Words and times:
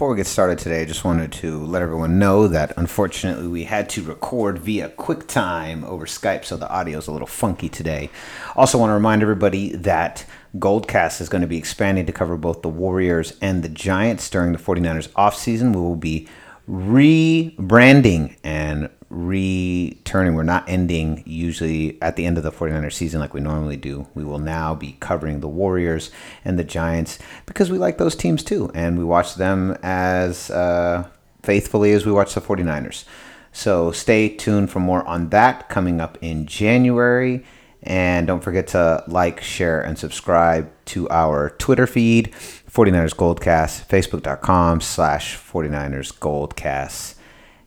before 0.00 0.12
we 0.12 0.16
get 0.16 0.26
started 0.26 0.58
today, 0.58 0.80
I 0.80 0.84
just 0.86 1.04
wanted 1.04 1.30
to 1.32 1.62
let 1.62 1.82
everyone 1.82 2.18
know 2.18 2.48
that 2.48 2.72
unfortunately 2.78 3.46
we 3.46 3.64
had 3.64 3.90
to 3.90 4.02
record 4.02 4.58
via 4.58 4.88
QuickTime 4.88 5.84
over 5.84 6.06
Skype, 6.06 6.46
so 6.46 6.56
the 6.56 6.70
audio 6.70 6.96
is 6.96 7.06
a 7.06 7.12
little 7.12 7.26
funky 7.26 7.68
today. 7.68 8.08
Also, 8.56 8.78
want 8.78 8.88
to 8.88 8.94
remind 8.94 9.20
everybody 9.20 9.76
that 9.76 10.24
Goldcast 10.56 11.20
is 11.20 11.28
going 11.28 11.42
to 11.42 11.46
be 11.46 11.58
expanding 11.58 12.06
to 12.06 12.12
cover 12.12 12.38
both 12.38 12.62
the 12.62 12.70
Warriors 12.70 13.36
and 13.42 13.62
the 13.62 13.68
Giants 13.68 14.30
during 14.30 14.52
the 14.52 14.58
49ers 14.58 15.10
offseason. 15.10 15.74
We 15.74 15.82
will 15.82 15.96
be 15.96 16.26
rebranding 16.66 18.38
and 18.42 18.88
returning. 19.10 20.34
We're 20.34 20.44
not 20.44 20.68
ending 20.68 21.22
usually 21.26 22.00
at 22.00 22.16
the 22.16 22.24
end 22.24 22.38
of 22.38 22.44
the 22.44 22.52
49ers 22.52 22.92
season 22.92 23.20
like 23.20 23.34
we 23.34 23.40
normally 23.40 23.76
do. 23.76 24.06
We 24.14 24.24
will 24.24 24.38
now 24.38 24.74
be 24.74 24.96
covering 25.00 25.40
the 25.40 25.48
Warriors 25.48 26.10
and 26.44 26.58
the 26.58 26.64
Giants 26.64 27.18
because 27.44 27.70
we 27.70 27.78
like 27.78 27.98
those 27.98 28.14
teams 28.14 28.44
too. 28.44 28.70
And 28.72 28.96
we 28.96 29.04
watch 29.04 29.34
them 29.34 29.76
as 29.82 30.50
uh, 30.50 31.08
faithfully 31.42 31.92
as 31.92 32.06
we 32.06 32.12
watch 32.12 32.34
the 32.34 32.40
49ers. 32.40 33.04
So 33.52 33.90
stay 33.90 34.28
tuned 34.28 34.70
for 34.70 34.78
more 34.78 35.04
on 35.06 35.30
that 35.30 35.68
coming 35.68 36.00
up 36.00 36.16
in 36.22 36.46
January. 36.46 37.44
And 37.82 38.26
don't 38.26 38.44
forget 38.44 38.68
to 38.68 39.02
like, 39.08 39.40
share, 39.40 39.80
and 39.80 39.98
subscribe 39.98 40.70
to 40.86 41.08
our 41.08 41.50
Twitter 41.50 41.86
feed, 41.86 42.30
49ers 42.70 43.14
Goldcast, 43.16 43.86
facebook.com 43.88 44.82
slash 44.82 45.36
49ers 45.36 46.16
Goldcast. 46.18 47.14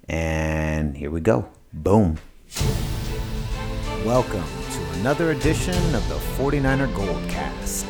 And 0.09 0.97
here 0.97 1.09
we 1.09 1.21
go. 1.21 1.45
Boom. 1.71 2.17
Welcome 4.05 4.43
to 4.43 4.99
another 4.99 5.31
edition 5.31 5.73
of 5.95 6.07
the 6.09 6.15
49er 6.37 6.93
Goldcast. 6.93 7.89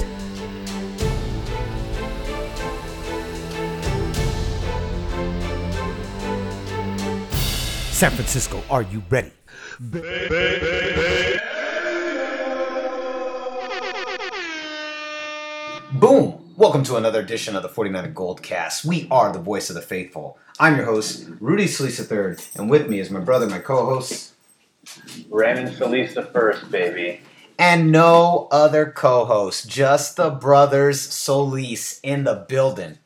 San 7.91 8.11
Francisco, 8.11 8.61
are 8.69 8.83
you 8.83 9.01
ready? 9.09 9.31
Boom! 15.93 16.42
Welcome 16.55 16.83
to 16.83 16.97
another 16.97 17.19
edition 17.19 17.55
of 17.55 17.63
the 17.63 17.69
49er 17.69 18.13
Goldcast. 18.13 18.85
We 18.85 19.07
are 19.09 19.31
the 19.33 19.39
voice 19.39 19.69
of 19.69 19.75
the 19.75 19.81
faithful. 19.81 20.37
I'm 20.59 20.75
your 20.77 20.85
host, 20.85 21.27
Rudy 21.39 21.67
Solis 21.67 21.99
III, 22.11 22.35
and 22.55 22.69
with 22.69 22.87
me 22.89 22.99
is 22.99 23.09
my 23.09 23.19
brother, 23.19 23.47
my 23.47 23.59
co-host, 23.59 24.33
Raymond 25.29 25.75
Solis 25.75 26.13
the 26.13 26.23
first, 26.25 26.69
baby. 26.69 27.21
and 27.57 27.91
no 27.91 28.47
other 28.51 28.91
co-host, 28.91 29.67
just 29.69 30.17
the 30.17 30.29
brothers 30.29 31.01
Solis 31.01 31.99
in 32.03 32.23
the 32.23 32.45
building. 32.47 32.99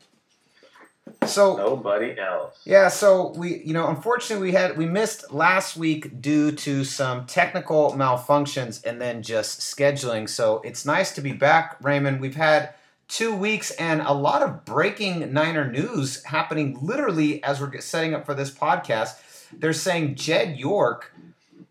So 1.26 1.58
Nobody 1.58 2.18
else. 2.20 2.58
Yeah, 2.66 2.90
so 2.90 3.34
we, 3.36 3.62
you 3.64 3.74
know, 3.74 3.88
unfortunately, 3.88 4.48
we 4.50 4.54
had 4.54 4.78
we 4.78 4.86
missed 4.86 5.32
last 5.32 5.76
week 5.78 6.22
due 6.22 6.52
to 6.52 6.84
some 6.84 7.26
technical 7.26 7.94
malfunctions 7.94 8.86
and 8.86 9.02
then 9.02 9.24
just 9.24 9.62
scheduling. 9.62 10.28
So 10.30 10.62
it's 10.64 10.86
nice 10.86 11.14
to 11.16 11.22
be 11.22 11.32
back, 11.34 11.78
Raymond. 11.82 12.20
We've 12.22 12.36
had 12.36 12.74
two 13.08 13.36
weeks 13.36 13.72
and 13.72 14.02
a 14.02 14.14
lot 14.14 14.42
of 14.42 14.66
breaking 14.66 15.32
Niner 15.34 15.70
news 15.70 16.24
happening 16.24 16.78
literally 16.82 17.44
as 17.44 17.60
we're 17.60 17.80
setting 17.80 18.14
up 18.14 18.26
for 18.26 18.34
this 18.34 18.52
podcast. 18.52 19.16
They're 19.58 19.74
saying 19.74 20.16
Jed 20.16 20.58
York 20.58 21.14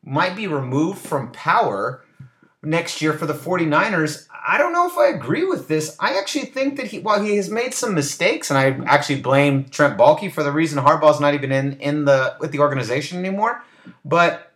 might 0.02 0.36
be 0.36 0.46
removed 0.46 1.00
from 1.00 1.32
power 1.32 2.04
next 2.62 3.02
year 3.02 3.12
for 3.12 3.26
the 3.26 3.34
49ers. 3.34 4.26
I 4.48 4.58
don't 4.58 4.72
know 4.72 4.86
if 4.86 4.96
I 4.96 5.08
agree 5.08 5.44
with 5.44 5.68
this. 5.68 5.96
I 5.98 6.18
actually 6.18 6.46
think 6.46 6.76
that 6.76 6.86
he, 6.86 7.00
while 7.00 7.22
he 7.22 7.36
has 7.36 7.50
made 7.50 7.74
some 7.74 7.94
mistakes, 7.94 8.50
and 8.50 8.58
I 8.58 8.90
actually 8.90 9.20
blame 9.20 9.64
Trent 9.64 9.98
Baalke 9.98 10.32
for 10.32 10.42
the 10.42 10.52
reason 10.52 10.82
Harbaugh's 10.82 11.20
not 11.20 11.34
even 11.34 11.50
in, 11.50 11.78
in 11.80 12.04
the 12.04 12.36
with 12.38 12.52
the 12.52 12.60
organization 12.60 13.18
anymore. 13.18 13.62
But 14.04 14.52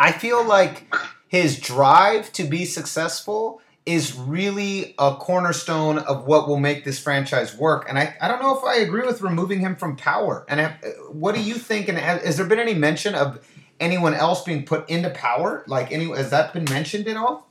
I 0.00 0.12
feel 0.12 0.42
like 0.44 0.92
his 1.28 1.58
drive 1.58 2.32
to 2.32 2.44
be 2.44 2.64
successful 2.64 3.60
is 3.86 4.16
really 4.16 4.96
a 4.98 5.14
cornerstone 5.14 5.98
of 5.98 6.26
what 6.26 6.48
will 6.48 6.58
make 6.58 6.84
this 6.84 6.98
franchise 6.98 7.56
work. 7.56 7.86
And 7.88 7.96
I, 7.98 8.16
I 8.20 8.26
don't 8.26 8.42
know 8.42 8.58
if 8.58 8.64
I 8.64 8.78
agree 8.78 9.06
with 9.06 9.22
removing 9.22 9.60
him 9.60 9.76
from 9.76 9.96
power. 9.96 10.44
And 10.48 10.60
I, 10.60 10.72
what 11.12 11.36
do 11.36 11.40
you 11.40 11.54
think? 11.54 11.88
And 11.88 11.96
have, 11.96 12.22
has 12.22 12.36
there 12.36 12.46
been 12.46 12.58
any 12.58 12.74
mention 12.74 13.14
of 13.14 13.46
anyone 13.78 14.12
else 14.12 14.42
being 14.42 14.64
put 14.64 14.90
into 14.90 15.10
power? 15.10 15.64
Like 15.68 15.92
any 15.92 16.06
has 16.06 16.30
that 16.30 16.52
been 16.52 16.64
mentioned 16.64 17.06
at 17.06 17.16
all? 17.16 17.48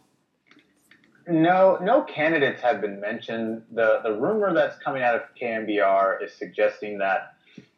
No, 1.27 1.79
no 1.81 2.03
candidates 2.03 2.61
have 2.61 2.81
been 2.81 2.99
mentioned. 2.99 3.63
The 3.71 4.01
the 4.03 4.13
rumor 4.13 4.53
that's 4.53 4.77
coming 4.79 5.01
out 5.01 5.15
of 5.15 5.21
KNBR 5.39 6.23
is 6.23 6.33
suggesting 6.33 6.99
that 6.99 7.35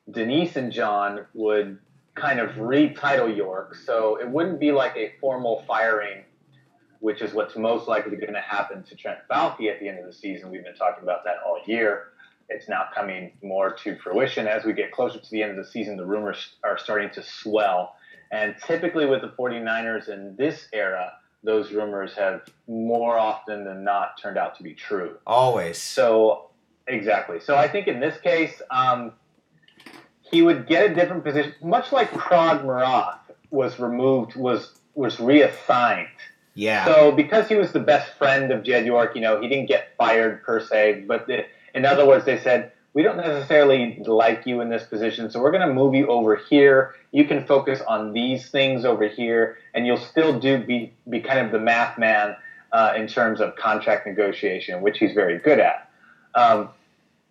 Denise 0.09 0.55
and 0.55 0.71
John 0.71 1.25
would 1.33 1.79
kind 2.15 2.39
of 2.39 2.51
retitle 2.55 3.33
York, 3.35 3.75
so 3.75 4.19
it 4.19 4.27
wouldn't 4.27 4.59
be 4.59 4.71
like 4.71 4.97
a 4.97 5.13
formal 5.21 5.63
firing, 5.67 6.23
which 6.99 7.21
is 7.21 7.33
what's 7.33 7.55
most 7.55 7.87
likely 7.87 8.17
going 8.17 8.33
to 8.33 8.41
happen 8.41 8.83
to 8.83 8.95
Trent 8.95 9.19
Baalke 9.29 9.71
at 9.71 9.79
the 9.79 9.87
end 9.87 9.99
of 9.99 10.05
the 10.05 10.13
season. 10.13 10.51
We've 10.51 10.63
been 10.63 10.75
talking 10.75 11.03
about 11.03 11.23
that 11.25 11.35
all 11.45 11.59
year. 11.65 12.09
It's 12.49 12.69
now 12.69 12.85
coming 12.95 13.33
more 13.43 13.73
to 13.83 13.97
fruition 13.97 14.47
as 14.47 14.63
we 14.63 14.73
get 14.73 14.91
closer 14.91 15.19
to 15.19 15.31
the 15.31 15.43
end 15.43 15.51
of 15.51 15.57
the 15.57 15.69
season. 15.69 15.97
The 15.97 16.05
rumors 16.05 16.55
are 16.63 16.77
starting 16.77 17.09
to 17.11 17.23
swell, 17.23 17.95
and 18.31 18.55
typically 18.65 19.05
with 19.05 19.21
the 19.21 19.29
49ers 19.29 20.09
in 20.09 20.35
this 20.37 20.67
era 20.73 21.13
those 21.43 21.71
rumors 21.71 22.13
have 22.13 22.41
more 22.67 23.17
often 23.17 23.63
than 23.63 23.83
not 23.83 24.19
turned 24.21 24.37
out 24.37 24.57
to 24.57 24.63
be 24.63 24.73
true. 24.73 25.17
Always. 25.25 25.77
So, 25.77 26.49
exactly. 26.87 27.39
So, 27.39 27.55
I 27.55 27.67
think 27.67 27.87
in 27.87 27.99
this 27.99 28.19
case, 28.19 28.61
um, 28.69 29.13
he 30.21 30.41
would 30.41 30.67
get 30.67 30.91
a 30.91 30.93
different 30.93 31.23
position, 31.23 31.53
much 31.61 31.91
like 31.91 32.11
Paraag 32.11 32.65
Marathe 32.65 33.19
was 33.49 33.79
removed, 33.79 34.35
was 34.35 34.73
was 34.93 35.19
reassigned. 35.19 36.07
Yeah. 36.57 36.85
So, 36.85 37.11
because 37.11 37.47
he 37.47 37.55
was 37.55 37.71
the 37.71 37.79
best 37.79 38.11
friend 38.13 38.51
of 38.51 38.63
Jed 38.63 38.83
York, 38.83 39.13
you 39.13 39.21
know, 39.21 39.39
he 39.39 39.47
didn't 39.47 39.67
get 39.67 39.89
fired 39.95 40.41
per 40.41 40.59
se, 40.59 41.05
but 41.07 41.27
the, 41.27 41.45
in 41.75 41.85
other 41.85 42.07
words, 42.07 42.25
they 42.25 42.39
said, 42.39 42.71
we 42.95 43.03
don't 43.03 43.17
necessarily 43.17 44.01
like 44.07 44.47
you 44.47 44.59
in 44.61 44.69
this 44.69 44.83
position, 44.83 45.29
so 45.29 45.39
we're 45.39 45.51
going 45.51 45.67
to 45.67 45.71
move 45.71 45.93
you 45.93 46.07
over 46.07 46.35
here. 46.35 46.95
You 47.11 47.25
can 47.25 47.45
focus 47.45 47.79
on 47.87 48.11
these 48.11 48.49
things 48.49 48.85
over 48.85 49.07
here, 49.07 49.59
and 49.75 49.85
you'll 49.85 49.97
still 49.97 50.39
do 50.39 50.57
be 50.57 50.93
be 51.07 51.19
kind 51.19 51.45
of 51.45 51.51
the 51.51 51.59
math 51.59 51.99
man 51.99 52.35
uh, 52.71 52.93
in 52.97 53.05
terms 53.05 53.39
of 53.39 53.55
contract 53.55 54.07
negotiation, 54.07 54.81
which 54.81 54.97
he's 54.97 55.13
very 55.13 55.37
good 55.37 55.59
at. 55.59 55.91
Um, 56.33 56.69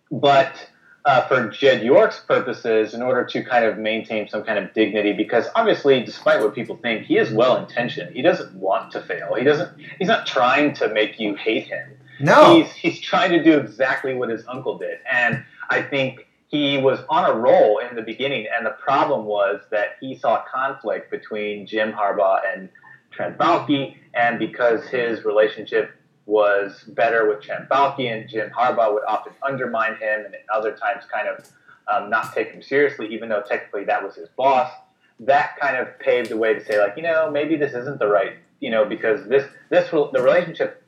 but 0.09 0.69
uh, 1.07 1.25
for 1.25 1.47
Jed 1.47 1.83
York's 1.83 2.19
purposes, 2.19 2.93
in 2.93 3.01
order 3.01 3.23
to 3.23 3.41
kind 3.41 3.63
of 3.63 3.77
maintain 3.77 4.27
some 4.27 4.43
kind 4.43 4.59
of 4.59 4.73
dignity, 4.73 5.13
because 5.13 5.47
obviously, 5.55 6.03
despite 6.03 6.41
what 6.41 6.53
people 6.53 6.75
think, 6.75 7.05
he 7.05 7.17
is 7.17 7.31
well 7.31 7.55
intentioned. 7.55 8.13
He 8.13 8.21
doesn't 8.21 8.53
want 8.53 8.91
to 8.91 9.01
fail. 9.01 9.33
He 9.35 9.45
doesn't. 9.45 9.71
He's 9.97 10.09
not 10.09 10.27
trying 10.27 10.73
to 10.75 10.89
make 10.89 11.17
you 11.17 11.35
hate 11.35 11.63
him. 11.63 11.97
no. 12.19 12.57
He's 12.57 12.73
he's 12.73 12.99
trying 12.99 13.31
to 13.31 13.41
do 13.41 13.57
exactly 13.57 14.15
what 14.15 14.27
his 14.29 14.45
uncle 14.49 14.77
did, 14.77 14.99
and 15.09 15.45
I 15.69 15.81
think 15.81 16.27
he 16.49 16.77
was 16.77 16.99
on 17.09 17.29
a 17.29 17.33
roll 17.33 17.79
in 17.79 17.95
the 17.95 18.01
beginning. 18.01 18.45
And 18.53 18.65
the 18.65 18.71
problem 18.71 19.25
was 19.25 19.61
that 19.71 19.95
he 20.01 20.17
saw 20.17 20.43
conflict 20.53 21.09
between 21.09 21.67
Jim 21.67 21.93
Harbaugh 21.93 22.41
and 22.53 22.69
Trent 23.11 23.37
Baalke, 23.37 23.95
and 24.13 24.37
because 24.37 24.85
his 24.89 25.23
relationship 25.23 25.91
was 26.27 26.83
better 26.89 27.27
with 27.27 27.41
Trent 27.41 27.67
Baalke, 27.69 28.11
and 28.11 28.29
Jim 28.29 28.51
Harbaugh 28.51 28.93
would 28.93 29.03
often 29.07 29.33
undermine 29.41 29.93
him, 29.93 30.25
and 30.25 30.35
at 30.35 30.41
other 30.53 30.73
times 30.73 31.05
kind 31.11 31.27
of 31.27 31.49
um, 31.87 32.09
not 32.09 32.33
take 32.33 32.51
him 32.51 32.61
seriously, 32.61 33.07
even 33.13 33.29
though 33.29 33.41
technically 33.41 33.85
that 33.85 34.03
was 34.03 34.15
his 34.15 34.29
boss. 34.37 34.71
That 35.21 35.57
kind 35.57 35.77
of 35.77 35.97
paved 35.99 36.29
the 36.29 36.37
way 36.37 36.53
to 36.53 36.63
say, 36.63 36.79
like, 36.79 36.95
you 36.97 37.01
know, 37.01 37.31
maybe 37.31 37.55
this 37.55 37.73
isn't 37.73 37.97
the 37.97 38.07
right, 38.07 38.33
you 38.59 38.69
know, 38.69 38.85
because 38.85 39.27
this 39.27 39.49
this 39.69 39.89
the 39.89 40.21
relationship 40.21 40.83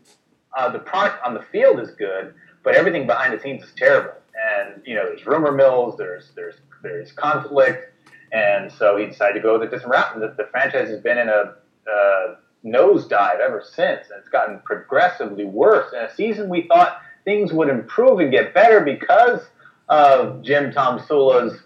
uh, 0.57 0.69
the 0.69 0.79
product 0.79 1.23
on 1.25 1.33
the 1.33 1.41
field 1.41 1.79
is 1.79 1.91
good, 1.91 2.33
but 2.63 2.75
everything 2.75 3.07
behind 3.07 3.33
the 3.33 3.39
scenes 3.41 3.63
is 3.63 3.71
terrible. 3.77 4.11
And 4.57 4.81
you 4.85 4.93
know, 4.93 5.05
there's 5.05 5.25
rumor 5.25 5.53
mills, 5.53 5.97
there's 5.97 6.31
there's 6.35 6.55
there's 6.83 7.11
conflict, 7.13 7.93
and 8.33 8.71
so 8.71 8.97
he 8.97 9.05
decided 9.05 9.35
to 9.35 9.39
go 9.39 9.57
with 9.57 9.67
a 9.67 9.71
different 9.71 9.93
route. 9.93 10.13
And 10.13 10.21
the, 10.21 10.35
the 10.37 10.49
franchise 10.51 10.89
has 10.89 11.01
been 11.01 11.17
in 11.17 11.29
a 11.29 11.55
uh, 11.89 12.35
nosedive 12.65 13.39
ever 13.39 13.63
since, 13.63 14.09
and 14.09 14.19
it's 14.19 14.29
gotten 14.29 14.59
progressively 14.65 15.45
worse. 15.45 15.93
In 15.93 15.99
a 15.99 16.13
season 16.13 16.49
we 16.49 16.67
thought 16.67 17.01
things 17.25 17.53
would 17.53 17.69
improve 17.69 18.19
and 18.19 18.31
get 18.31 18.53
better 18.53 18.81
because 18.81 19.41
of 19.87 20.41
Jim 20.41 20.71
Tomsula's, 20.71 21.59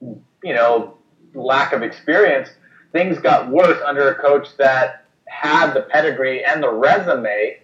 you 0.00 0.54
know, 0.54 0.96
lack 1.34 1.72
of 1.72 1.82
experience. 1.82 2.48
Things 2.92 3.18
got 3.18 3.50
worse 3.50 3.80
under 3.84 4.08
a 4.10 4.14
coach 4.14 4.48
that 4.58 5.04
had 5.26 5.74
the 5.74 5.82
pedigree 5.82 6.44
and 6.44 6.62
the 6.62 6.70
resume 6.70 7.58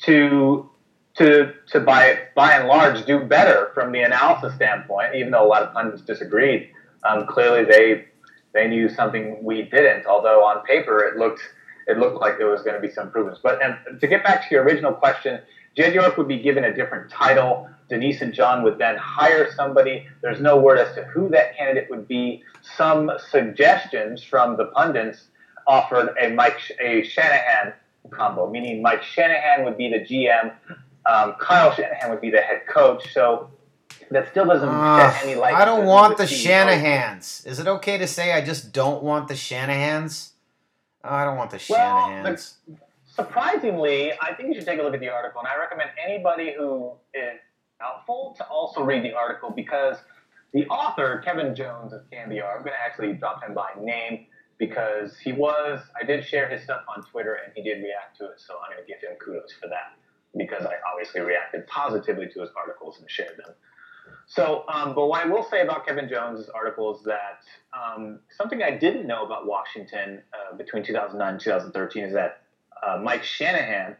to 0.00 0.70
to 1.16 1.52
to 1.68 1.80
by 1.80 2.18
by 2.34 2.52
and 2.52 2.68
large 2.68 3.04
do 3.06 3.20
better 3.20 3.70
from 3.74 3.90
the 3.90 4.00
analysis 4.00 4.54
standpoint, 4.54 5.14
even 5.14 5.32
though 5.32 5.46
a 5.46 5.48
lot 5.48 5.62
of 5.62 5.72
pundits 5.72 6.02
disagreed. 6.02 6.70
Um, 7.08 7.26
clearly, 7.26 7.64
they 7.64 8.04
they 8.52 8.68
knew 8.68 8.88
something 8.88 9.42
we 9.42 9.62
didn't. 9.62 10.06
Although 10.06 10.44
on 10.44 10.64
paper 10.64 11.02
it 11.04 11.16
looked 11.16 11.40
it 11.86 11.98
looked 11.98 12.20
like 12.20 12.38
there 12.38 12.48
was 12.48 12.62
going 12.62 12.74
to 12.74 12.80
be 12.80 12.92
some 12.92 13.06
improvements. 13.06 13.40
But 13.42 13.60
and 13.62 14.00
to 14.00 14.06
get 14.06 14.24
back 14.24 14.48
to 14.48 14.54
your 14.54 14.64
original 14.64 14.92
question, 14.92 15.40
Jed 15.76 15.94
York 15.94 16.16
would 16.16 16.28
be 16.28 16.38
given 16.38 16.64
a 16.64 16.74
different 16.74 17.10
title. 17.10 17.68
Denise 17.88 18.20
and 18.22 18.32
John 18.32 18.62
would 18.64 18.78
then 18.78 18.96
hire 18.96 19.52
somebody. 19.52 20.06
There's 20.22 20.40
no 20.40 20.56
word 20.58 20.78
as 20.78 20.94
to 20.96 21.04
who 21.04 21.28
that 21.30 21.56
candidate 21.56 21.88
would 21.90 22.08
be. 22.08 22.42
Some 22.76 23.10
suggestions 23.30 24.22
from 24.22 24.56
the 24.56 24.66
pundits 24.66 25.24
offered 25.66 26.14
a 26.20 26.30
Mike 26.30 26.58
a 26.80 27.04
Shanahan 27.04 27.72
combo, 28.10 28.50
meaning 28.50 28.82
Mike 28.82 29.02
Shanahan 29.02 29.64
would 29.64 29.76
be 29.76 29.90
the 29.90 30.00
GM, 30.00 30.52
um, 31.06 31.34
Kyle 31.40 31.72
Shanahan 31.72 32.10
would 32.10 32.20
be 32.20 32.30
the 32.30 32.40
head 32.40 32.62
coach. 32.68 33.12
So 33.12 33.50
that 34.10 34.28
still 34.30 34.46
doesn't 34.46 34.68
uh, 34.68 35.14
any 35.22 35.34
light. 35.34 35.54
I 35.54 35.64
don't 35.64 35.86
want 35.86 36.18
the 36.18 36.24
Shanahans. 36.24 37.46
Is 37.46 37.58
it 37.58 37.66
okay 37.66 37.98
to 37.98 38.06
say 38.06 38.32
I 38.32 38.40
just 38.40 38.72
don't 38.72 39.02
want 39.02 39.28
the 39.28 39.34
Shanahans? 39.34 40.30
Oh, 41.04 41.14
I 41.14 41.24
don't 41.24 41.36
want 41.36 41.50
the 41.50 41.64
well, 41.70 42.08
Shanahans. 42.08 42.54
Surprisingly, 43.04 44.12
I 44.20 44.34
think 44.34 44.48
you 44.48 44.54
should 44.54 44.66
take 44.66 44.78
a 44.78 44.82
look 44.82 44.94
at 44.94 45.00
the 45.00 45.08
article, 45.08 45.40
and 45.40 45.48
I 45.48 45.58
recommend 45.58 45.90
anybody 46.04 46.54
who 46.56 46.92
is 47.14 47.38
doubtful 47.78 48.34
to 48.38 48.46
also 48.46 48.82
read 48.82 49.04
the 49.04 49.14
article 49.14 49.50
because 49.50 49.96
the 50.52 50.66
author, 50.66 51.22
Kevin 51.24 51.54
Jones 51.54 51.92
of 51.92 52.02
KNBR, 52.10 52.56
I'm 52.56 52.62
going 52.62 52.72
to 52.72 52.82
actually 52.84 53.12
drop 53.14 53.42
him 53.42 53.54
by 53.54 53.70
name 53.80 54.26
because 54.58 55.18
he 55.18 55.32
was, 55.32 55.80
I 56.00 56.04
did 56.04 56.24
share 56.24 56.48
his 56.48 56.62
stuff 56.62 56.82
on 56.94 57.02
Twitter 57.04 57.38
and 57.44 57.52
he 57.54 57.62
did 57.62 57.82
react 57.82 58.16
to 58.18 58.26
it, 58.26 58.40
so 58.40 58.54
I'm 58.54 58.74
going 58.74 58.84
to 58.84 58.90
give 58.90 59.00
him 59.00 59.16
kudos 59.22 59.52
for 59.60 59.68
that 59.68 59.96
because 60.36 60.64
I 60.64 60.74
obviously 60.90 61.20
reacted 61.20 61.66
positively 61.66 62.28
to 62.32 62.40
his 62.40 62.50
articles 62.56 62.98
and 62.98 63.10
shared 63.10 63.36
them. 63.36 63.54
So, 64.26 64.64
um, 64.68 64.94
but 64.94 65.06
what 65.06 65.24
I 65.24 65.28
will 65.28 65.44
say 65.44 65.62
about 65.62 65.86
Kevin 65.86 66.08
Jones' 66.08 66.48
article 66.48 66.96
is 66.96 67.04
that 67.04 67.40
um, 67.72 68.18
something 68.36 68.62
I 68.62 68.72
didn't 68.72 69.06
know 69.06 69.24
about 69.24 69.46
Washington 69.46 70.20
uh, 70.34 70.56
between 70.56 70.84
2009 70.84 71.32
and 71.32 71.40
2013 71.40 72.04
is 72.04 72.12
that 72.12 72.42
uh, 72.82 72.98
Mike 73.02 73.22
Shanahan 73.22 73.96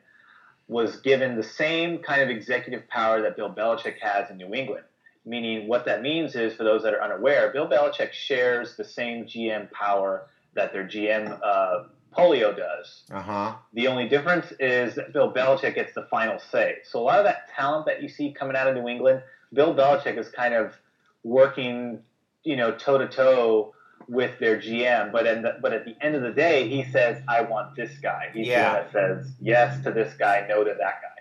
was 0.69 0.96
given 0.96 1.37
the 1.37 1.44
same 1.44 1.99
kind 1.99 2.23
of 2.23 2.28
executive 2.28 2.88
power 2.88 3.23
that 3.23 3.37
Bill 3.37 3.52
Belichick 3.52 4.00
has 4.00 4.28
in 4.31 4.37
New 4.37 4.52
England. 4.52 4.84
Meaning, 5.25 5.69
what 5.69 5.84
that 5.87 6.02
means 6.02 6.34
is, 6.37 6.55
for 6.55 6.64
those 6.64 6.82
that 6.82 6.94
are 6.94 7.02
unaware, 7.02 7.52
Bill 7.52 7.69
Belichick 7.69 8.12
shares 8.12 8.76
the 8.76 8.84
same 8.84 9.25
GM 9.25 9.70
power 9.72 10.26
that 10.55 10.72
their 10.72 10.84
GM 10.84 11.38
uh, 11.43 11.84
Pioli 12.17 12.40
does. 12.56 13.05
Uh-huh. 13.12 13.55
The 13.75 13.88
only 13.88 14.08
difference 14.08 14.52
is 14.58 14.94
that 14.94 15.12
Bill 15.12 15.32
Belichick 15.32 15.75
gets 15.75 15.94
the 15.94 16.06
final 16.11 16.38
say. 16.38 16.79
So 16.84 17.00
a 17.00 17.02
lot 17.02 17.19
of 17.19 17.25
that 17.25 17.49
talent 17.55 17.87
that 17.87 18.02
you 18.02 18.08
see 18.08 18.32
coming 18.32 18.56
out 18.56 18.69
of 18.69 18.75
New 18.75 18.88
England, 18.88 19.22
Bill 19.52 19.75
Belichick 19.75 20.19
is 20.19 20.28
kind 20.28 20.54
of 20.54 20.75
working, 21.22 22.02
you 22.44 22.56
know, 22.56 22.72
toe 22.72 22.98
to 22.98 23.08
toe 23.08 23.75
with 24.08 24.38
their 24.38 24.58
GM. 24.58 25.12
But 25.12 25.25
the, 25.25 25.58
but 25.60 25.72
at 25.72 25.84
the 25.84 25.96
end 26.00 26.14
of 26.14 26.22
the 26.22 26.31
day, 26.32 26.69
he 26.69 26.84
says, 26.84 27.20
"I 27.28 27.43
want 27.43 27.76
this 27.76 27.98
guy." 27.98 28.31
He's 28.32 28.46
yeah. 28.46 28.69
the 28.69 28.75
one 28.75 28.84
that 28.84 28.93
says 28.93 29.32
yes 29.40 29.82
to 29.84 29.90
this 29.90 30.14
guy, 30.14 30.46
no 30.48 30.64
to 30.64 30.70
that 30.70 31.02
guy. 31.02 31.16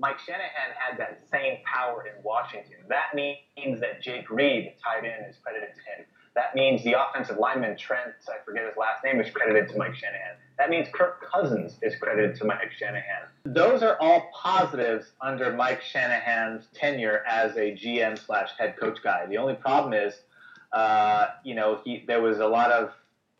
Mike 0.00 0.18
Shanahan 0.20 0.70
had 0.78 0.98
that 0.98 1.22
same 1.30 1.58
power 1.64 2.06
in 2.06 2.22
Washington. 2.22 2.76
That 2.88 3.14
means 3.14 3.80
that 3.80 4.00
Jake 4.00 4.30
Reed, 4.30 4.74
tight 4.82 5.04
end, 5.04 5.26
is 5.28 5.36
credited 5.42 5.74
to 5.74 5.80
him. 5.80 6.06
That 6.36 6.54
means 6.54 6.84
the 6.84 6.94
offensive 6.94 7.38
lineman, 7.38 7.76
Trent, 7.76 8.12
I 8.28 8.36
forget 8.44 8.64
his 8.64 8.76
last 8.76 9.02
name, 9.02 9.20
is 9.20 9.28
credited 9.30 9.68
to 9.70 9.76
Mike 9.76 9.96
Shanahan. 9.96 10.36
That 10.58 10.70
means 10.70 10.88
Kirk 10.92 11.30
Cousins 11.32 11.78
is 11.82 11.94
credited 11.96 12.36
to 12.36 12.44
Mike 12.44 12.72
Shanahan. 12.76 13.28
Those 13.44 13.82
are 13.84 13.96
all 14.00 14.28
positives 14.34 15.12
under 15.20 15.52
Mike 15.52 15.80
Shanahan's 15.80 16.66
tenure 16.74 17.22
as 17.28 17.56
a 17.56 17.76
GM 17.76 18.18
slash 18.18 18.50
head 18.58 18.76
coach 18.76 18.98
guy. 19.02 19.26
The 19.26 19.38
only 19.38 19.54
problem 19.54 19.92
is, 19.92 20.14
uh, 20.72 21.28
you 21.44 21.54
know, 21.54 21.80
he 21.84 22.04
there 22.08 22.20
was 22.20 22.40
a 22.40 22.46
lot 22.46 22.72
of, 22.72 22.90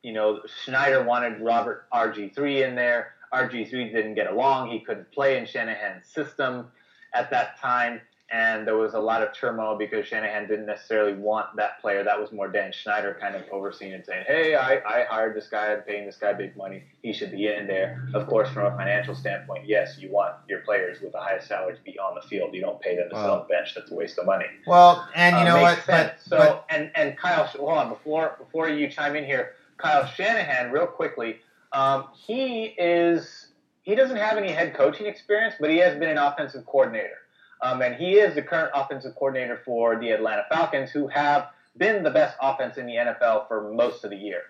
you 0.02 0.12
know, 0.12 0.40
Schneider 0.64 1.02
wanted 1.02 1.40
Robert 1.40 1.86
RG3 1.92 2.68
in 2.68 2.76
there. 2.76 3.14
RG3 3.34 3.92
didn't 3.92 4.14
get 4.14 4.30
along. 4.30 4.70
He 4.70 4.78
couldn't 4.80 5.10
play 5.10 5.38
in 5.38 5.44
Shanahan's 5.44 6.06
system 6.06 6.68
at 7.14 7.30
that 7.30 7.58
time 7.60 8.00
and 8.30 8.66
there 8.66 8.76
was 8.76 8.92
a 8.92 8.98
lot 8.98 9.22
of 9.22 9.32
turmoil 9.32 9.76
because 9.76 10.06
Shanahan 10.06 10.48
didn't 10.48 10.66
necessarily 10.66 11.14
want 11.14 11.56
that 11.56 11.80
player. 11.80 12.04
That 12.04 12.20
was 12.20 12.30
more 12.30 12.48
Dan 12.48 12.72
Schneider 12.72 13.16
kind 13.18 13.34
of 13.34 13.42
overseeing 13.50 13.94
and 13.94 14.04
saying, 14.04 14.24
"Hey, 14.26 14.54
I, 14.54 14.76
I 14.76 15.04
hired 15.04 15.34
this 15.34 15.48
guy, 15.48 15.72
I'm 15.72 15.82
paying 15.82 16.04
this 16.04 16.16
guy 16.16 16.34
big 16.34 16.56
money. 16.56 16.84
He 17.02 17.12
should 17.12 17.30
be 17.30 17.46
in 17.46 17.66
there." 17.66 18.06
Of 18.14 18.26
course, 18.26 18.50
from 18.50 18.66
a 18.66 18.76
financial 18.76 19.14
standpoint, 19.14 19.66
yes, 19.66 19.98
you 19.98 20.10
want 20.12 20.34
your 20.48 20.60
players 20.60 21.00
with 21.00 21.12
the 21.12 21.20
highest 21.20 21.48
salary 21.48 21.76
to 21.76 21.82
be 21.82 21.98
on 21.98 22.14
the 22.14 22.28
field. 22.28 22.54
You 22.54 22.60
don't 22.60 22.80
pay 22.80 22.96
them 22.96 23.08
to 23.08 23.16
sit 23.16 23.24
on 23.24 23.38
the 23.38 23.44
bench. 23.44 23.74
That's 23.74 23.90
a 23.90 23.94
waste 23.94 24.18
of 24.18 24.26
money. 24.26 24.46
Well, 24.66 25.08
and 25.14 25.36
you 25.36 25.42
uh, 25.42 25.44
know 25.44 25.62
what? 25.62 25.82
But, 25.86 26.18
so 26.20 26.36
but, 26.36 26.66
and 26.68 26.90
and 26.94 27.16
Kyle, 27.16 27.44
hold 27.44 27.70
on 27.70 27.88
before 27.88 28.36
before 28.38 28.68
you 28.68 28.90
chime 28.90 29.16
in 29.16 29.24
here, 29.24 29.54
Kyle 29.78 30.06
Shanahan, 30.06 30.70
real 30.70 30.86
quickly. 30.86 31.40
Um, 31.72 32.08
he 32.14 32.74
is 32.78 33.48
he 33.82 33.94
doesn't 33.94 34.18
have 34.18 34.36
any 34.36 34.52
head 34.52 34.74
coaching 34.74 35.06
experience, 35.06 35.54
but 35.58 35.70
he 35.70 35.78
has 35.78 35.98
been 35.98 36.10
an 36.10 36.18
offensive 36.18 36.66
coordinator. 36.66 37.16
Um, 37.62 37.82
and 37.82 37.94
he 37.94 38.14
is 38.14 38.34
the 38.34 38.42
current 38.42 38.70
offensive 38.74 39.14
coordinator 39.14 39.60
for 39.64 39.98
the 39.98 40.10
Atlanta 40.10 40.44
Falcons, 40.48 40.90
who 40.90 41.08
have 41.08 41.48
been 41.76 42.02
the 42.02 42.10
best 42.10 42.36
offense 42.40 42.76
in 42.76 42.86
the 42.86 42.94
NFL 42.94 43.48
for 43.48 43.72
most 43.72 44.04
of 44.04 44.10
the 44.10 44.16
year. 44.16 44.42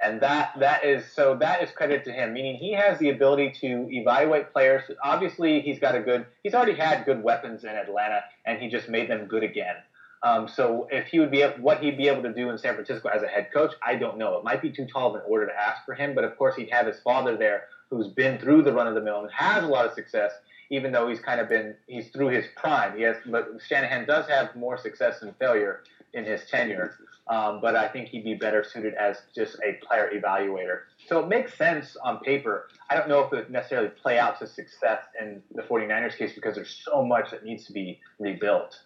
And 0.00 0.20
that 0.20 0.52
that 0.60 0.84
is 0.84 1.10
so 1.10 1.36
that 1.40 1.62
is 1.62 1.70
credit 1.70 2.04
to 2.04 2.12
him, 2.12 2.34
meaning 2.34 2.56
he 2.56 2.72
has 2.72 2.98
the 2.98 3.08
ability 3.08 3.54
to 3.62 3.88
evaluate 3.90 4.52
players. 4.52 4.82
Obviously, 5.02 5.62
he's 5.62 5.78
got 5.78 5.94
a 5.94 6.00
good. 6.00 6.26
He's 6.42 6.52
already 6.52 6.74
had 6.74 7.06
good 7.06 7.22
weapons 7.22 7.64
in 7.64 7.70
Atlanta, 7.70 8.20
and 8.44 8.60
he 8.60 8.68
just 8.68 8.90
made 8.90 9.08
them 9.08 9.24
good 9.24 9.42
again. 9.42 9.76
Um, 10.22 10.48
so 10.48 10.88
if 10.90 11.06
he 11.06 11.18
would 11.18 11.30
be 11.30 11.42
what 11.42 11.80
he'd 11.80 11.96
be 11.96 12.08
able 12.08 12.22
to 12.22 12.32
do 12.32 12.50
in 12.50 12.58
San 12.58 12.74
Francisco 12.74 13.08
as 13.08 13.22
a 13.22 13.26
head 13.26 13.48
coach, 13.52 13.72
I 13.86 13.96
don't 13.96 14.18
know. 14.18 14.36
It 14.36 14.44
might 14.44 14.60
be 14.60 14.70
too 14.70 14.86
tall 14.86 15.10
of 15.10 15.14
an 15.14 15.22
order 15.26 15.46
to 15.46 15.52
ask 15.52 15.84
for 15.84 15.94
him, 15.94 16.14
but 16.14 16.24
of 16.24 16.36
course 16.36 16.56
he'd 16.56 16.70
have 16.70 16.86
his 16.86 16.98
father 17.00 17.36
there, 17.36 17.64
who's 17.90 18.08
been 18.08 18.38
through 18.38 18.62
the 18.62 18.72
run 18.72 18.86
of 18.86 18.94
the 18.94 19.00
mill 19.00 19.20
and 19.20 19.30
has 19.32 19.64
a 19.64 19.66
lot 19.66 19.86
of 19.86 19.92
success 19.92 20.32
even 20.70 20.92
though 20.92 21.08
he's 21.08 21.20
kind 21.20 21.40
of 21.40 21.48
been 21.48 21.74
he's 21.86 22.08
through 22.08 22.28
his 22.28 22.46
prime. 22.56 22.96
He 22.96 23.02
has, 23.02 23.16
but 23.26 23.50
Shanahan 23.66 24.06
does 24.06 24.28
have 24.28 24.54
more 24.56 24.76
success 24.76 25.20
than 25.20 25.32
failure 25.34 25.82
in 26.12 26.24
his 26.24 26.44
tenure. 26.46 26.96
Um, 27.28 27.60
but 27.60 27.74
I 27.74 27.88
think 27.88 28.08
he'd 28.08 28.24
be 28.24 28.34
better 28.34 28.64
suited 28.64 28.94
as 28.94 29.18
just 29.34 29.56
a 29.64 29.84
player 29.84 30.10
evaluator. 30.14 30.82
So 31.06 31.20
it 31.20 31.28
makes 31.28 31.54
sense 31.54 31.96
on 32.02 32.20
paper. 32.20 32.68
I 32.88 32.96
don't 32.96 33.08
know 33.08 33.20
if 33.20 33.32
it 33.32 33.36
would 33.36 33.50
necessarily 33.50 33.88
play 33.88 34.18
out 34.18 34.38
to 34.38 34.46
success 34.46 35.00
in 35.20 35.42
the 35.54 35.62
49ers 35.62 36.16
case 36.16 36.32
because 36.34 36.54
there's 36.54 36.82
so 36.84 37.04
much 37.04 37.32
that 37.32 37.44
needs 37.44 37.66
to 37.66 37.72
be 37.72 37.98
rebuilt. 38.20 38.80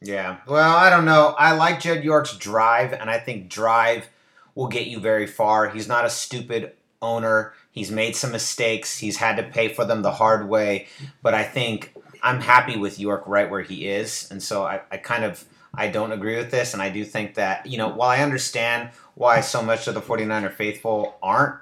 Yeah. 0.00 0.38
Well, 0.46 0.74
I 0.74 0.90
don't 0.90 1.04
know. 1.04 1.34
I 1.38 1.52
like 1.52 1.80
Jed 1.80 2.02
York's 2.02 2.36
drive, 2.36 2.92
and 2.92 3.08
I 3.08 3.18
think 3.18 3.48
drive 3.48 4.08
will 4.54 4.68
get 4.68 4.86
you 4.86 4.98
very 4.98 5.26
far. 5.26 5.68
He's 5.68 5.86
not 5.86 6.04
a 6.04 6.10
stupid 6.10 6.72
owner. 7.02 7.52
He's 7.70 7.90
made 7.90 8.16
some 8.16 8.32
mistakes. 8.32 8.98
He's 8.98 9.16
had 9.16 9.36
to 9.36 9.42
pay 9.42 9.68
for 9.68 9.84
them 9.84 10.02
the 10.02 10.12
hard 10.12 10.48
way. 10.48 10.86
But 11.22 11.34
I 11.34 11.42
think 11.42 11.94
I'm 12.22 12.40
happy 12.40 12.76
with 12.76 12.98
York 12.98 13.24
right 13.26 13.50
where 13.50 13.62
he 13.62 13.88
is. 13.88 14.28
And 14.30 14.42
so 14.42 14.64
I, 14.64 14.80
I 14.90 14.96
kind 14.96 15.24
of 15.24 15.44
I 15.74 15.88
don't 15.88 16.12
agree 16.12 16.36
with 16.36 16.50
this. 16.50 16.72
And 16.72 16.82
I 16.82 16.90
do 16.90 17.04
think 17.04 17.34
that, 17.34 17.66
you 17.66 17.78
know, 17.78 17.88
while 17.88 18.10
I 18.10 18.18
understand 18.18 18.90
why 19.14 19.40
so 19.40 19.62
much 19.62 19.86
of 19.86 19.94
the 19.94 20.00
49er 20.00 20.52
faithful 20.52 21.16
aren't 21.22 21.56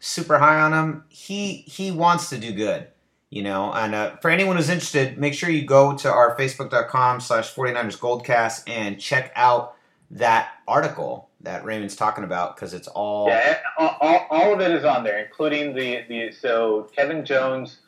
super 0.00 0.38
high 0.38 0.60
on 0.60 0.72
him, 0.72 1.04
he 1.08 1.64
he 1.66 1.90
wants 1.90 2.28
to 2.30 2.38
do 2.38 2.52
good. 2.52 2.88
You 3.30 3.42
know, 3.42 3.72
and 3.72 3.94
uh, 3.94 4.16
for 4.16 4.30
anyone 4.30 4.56
who's 4.56 4.68
interested, 4.68 5.16
make 5.16 5.32
sure 5.32 5.48
you 5.48 5.64
go 5.64 5.96
to 5.96 6.12
our 6.12 6.36
facebook.com 6.36 7.20
slash 7.20 7.54
49ers 7.54 7.98
Goldcast 7.98 8.68
and 8.68 9.00
check 9.00 9.32
out 9.34 9.74
that 10.12 10.52
article 10.68 11.30
that 11.40 11.64
Raymond's 11.64 11.96
talking 11.96 12.22
about 12.22 12.54
because 12.54 12.74
it's 12.74 12.88
all 12.88 13.28
yeah, 13.28 13.58
all, 13.78 14.26
all 14.30 14.52
of 14.52 14.60
it 14.60 14.70
is 14.70 14.84
on 14.84 15.04
there, 15.04 15.24
including 15.24 15.74
the 15.74 16.04
the 16.08 16.32
so 16.32 16.88
Kevin 16.94 17.24
Jones, 17.24 17.78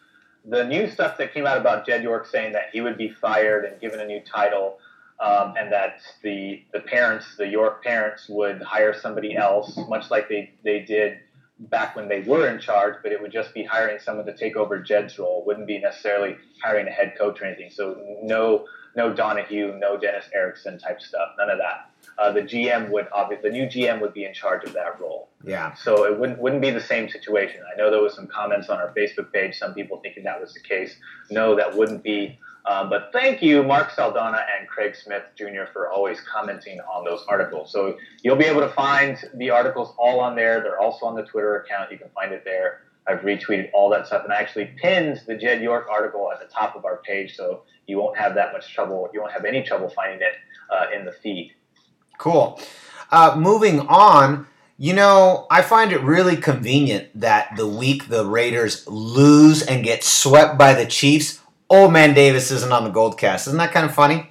the 0.45 0.65
new 0.65 0.91
stuff 0.91 1.19
that 1.19 1.33
came 1.35 1.47
out 1.47 1.59
about 1.59 1.87
Jed 1.87 2.03
York 2.03 2.27
saying 2.27 2.53
that 2.53 2.71
he 2.73 2.81
would 2.81 2.97
be 2.97 3.11
fired 3.11 3.67
and 3.67 3.81
given 3.81 4.01
a 4.01 4.07
new 4.07 4.21
title, 4.21 4.79
um, 5.21 5.55
and 5.59 5.71
that 5.71 6.01
the 6.23 6.63
the 6.73 6.81
parents, 6.81 7.37
the 7.37 7.47
York 7.47 7.85
parents, 7.85 8.27
would 8.29 8.63
hire 8.63 8.99
somebody 8.99 9.37
else, 9.37 9.79
much 9.89 10.11
like 10.11 10.29
they 10.29 10.51
they 10.65 10.81
did 10.81 11.19
back 11.71 11.97
when 11.97 12.09
they 12.09 12.21
were 12.21 12.49
in 12.49 12.61
charge, 12.61 12.97
but 13.03 13.13
it 13.13 13.21
would 13.21 13.33
just 13.33 13.53
be 13.55 13.65
hiring 13.65 13.99
someone 13.99 14.27
to 14.27 14.37
take 14.37 14.57
over 14.57 14.79
Jed's 14.79 15.19
role. 15.19 15.45
Wouldn't 15.47 15.67
be 15.67 15.79
necessarily 15.79 16.37
hiring 16.63 16.89
a 16.89 16.91
head 16.91 17.15
coach 17.19 17.41
or 17.41 17.45
anything. 17.47 17.71
So 17.71 17.97
no 18.23 18.67
no 18.97 19.13
Donahue, 19.13 19.77
no 19.79 19.97
Dennis 19.97 20.27
Erickson 20.33 20.79
type 20.79 21.01
stuff, 21.01 21.31
none 21.39 21.51
of 21.51 21.59
that 21.59 21.91
uh, 22.19 22.33
the 22.33 22.41
GM 22.41 22.91
would 22.91 23.09
obviously 23.13 23.51
the 23.51 23.57
new 23.57 23.67
GM 23.67 24.01
would 24.01 24.15
be 24.15 24.25
in 24.25 24.33
charge 24.33 24.65
of 24.65 24.73
that 24.75 25.01
role. 25.01 25.29
Yeah. 25.45 25.75
So 25.75 26.05
it 26.05 26.19
wouldn't 26.19 26.39
wouldn't 26.39 26.63
be 26.63 26.71
the 26.71 26.81
same 26.81 27.09
situation. 27.09 27.61
I 27.73 27.77
know 27.77 27.91
there 27.91 28.01
was 28.01 28.15
some 28.15 28.27
comments 28.27 28.69
on 28.69 28.79
our 28.79 28.93
Facebook 28.97 29.33
page, 29.33 29.59
some 29.59 29.75
people 29.75 29.99
thinking 29.99 30.25
that 30.25 30.41
was 30.41 30.55
the 30.55 30.61
case. 30.61 30.97
No, 31.31 31.55
that 31.57 31.77
wouldn't 31.77 32.03
be. 32.03 32.39
Uh, 32.65 32.89
but 32.89 33.11
thank 33.13 33.43
you, 33.43 33.63
Mark 33.63 33.91
Saldana 33.91 34.45
and 34.59 34.67
Craig 34.67 34.97
Smith 34.97 35.23
Jr. 35.37 35.65
for 35.73 35.91
always 35.91 36.19
commenting 36.21 36.81
on 36.81 37.05
those 37.05 37.23
articles. 37.29 37.71
So 37.71 37.99
you'll 38.23 38.37
be 38.37 38.47
able 38.47 38.63
to 38.63 38.71
find 38.71 39.19
the 39.35 39.51
articles 39.51 39.95
all 39.99 40.21
on 40.21 40.35
there. 40.35 40.63
They're 40.63 40.81
also 40.81 41.05
on 41.05 41.15
the 41.15 41.25
Twitter 41.25 41.57
account. 41.57 41.93
You 41.93 41.99
can 41.99 42.09
find 42.15 42.33
it 42.33 42.43
there. 42.45 42.81
I've 43.07 43.21
retweeted 43.21 43.69
all 43.75 43.91
that 43.91 44.07
stuff, 44.07 44.25
and 44.25 44.33
I 44.33 44.37
actually 44.37 44.71
pinned 44.81 45.21
the 45.27 45.37
Jed 45.37 45.61
York 45.61 45.89
article 45.91 46.31
at 46.33 46.41
the 46.41 46.47
top 46.47 46.75
of 46.75 46.87
our 46.87 47.03
page, 47.05 47.37
so 47.37 47.65
you 47.87 47.99
won't 47.99 48.17
have 48.17 48.35
that 48.35 48.53
much 48.53 48.73
trouble. 48.73 49.11
You 49.13 49.21
won't 49.21 49.33
have 49.33 49.45
any 49.45 49.63
trouble 49.63 49.91
finding 49.91 50.21
it 50.21 50.35
uh, 50.71 50.87
in 50.97 51.05
the 51.05 51.13
feed. 51.13 51.53
Cool. 52.17 52.59
Uh, 53.11 53.37
moving 53.39 53.81
on, 53.81 54.47
you 54.79 54.95
know, 54.95 55.47
I 55.51 55.61
find 55.61 55.93
it 55.93 56.01
really 56.01 56.37
convenient 56.37 57.09
that 57.21 57.55
the 57.57 57.67
week 57.67 58.09
the 58.09 58.25
Raiders 58.25 58.87
lose 58.89 59.63
and 59.63 59.85
get 59.85 60.03
swept 60.03 60.57
by 60.57 60.73
the 60.73 60.87
Chiefs, 60.87 61.41
old 61.71 61.93
man 61.93 62.15
Davis 62.15 62.51
isn't 62.51 62.73
on 62.73 62.85
the 62.85 62.91
Goldcast. 62.91 63.47
Isn't 63.47 63.59
that 63.59 63.73
kind 63.73 63.87
of 63.87 63.95
funny? 63.95 64.31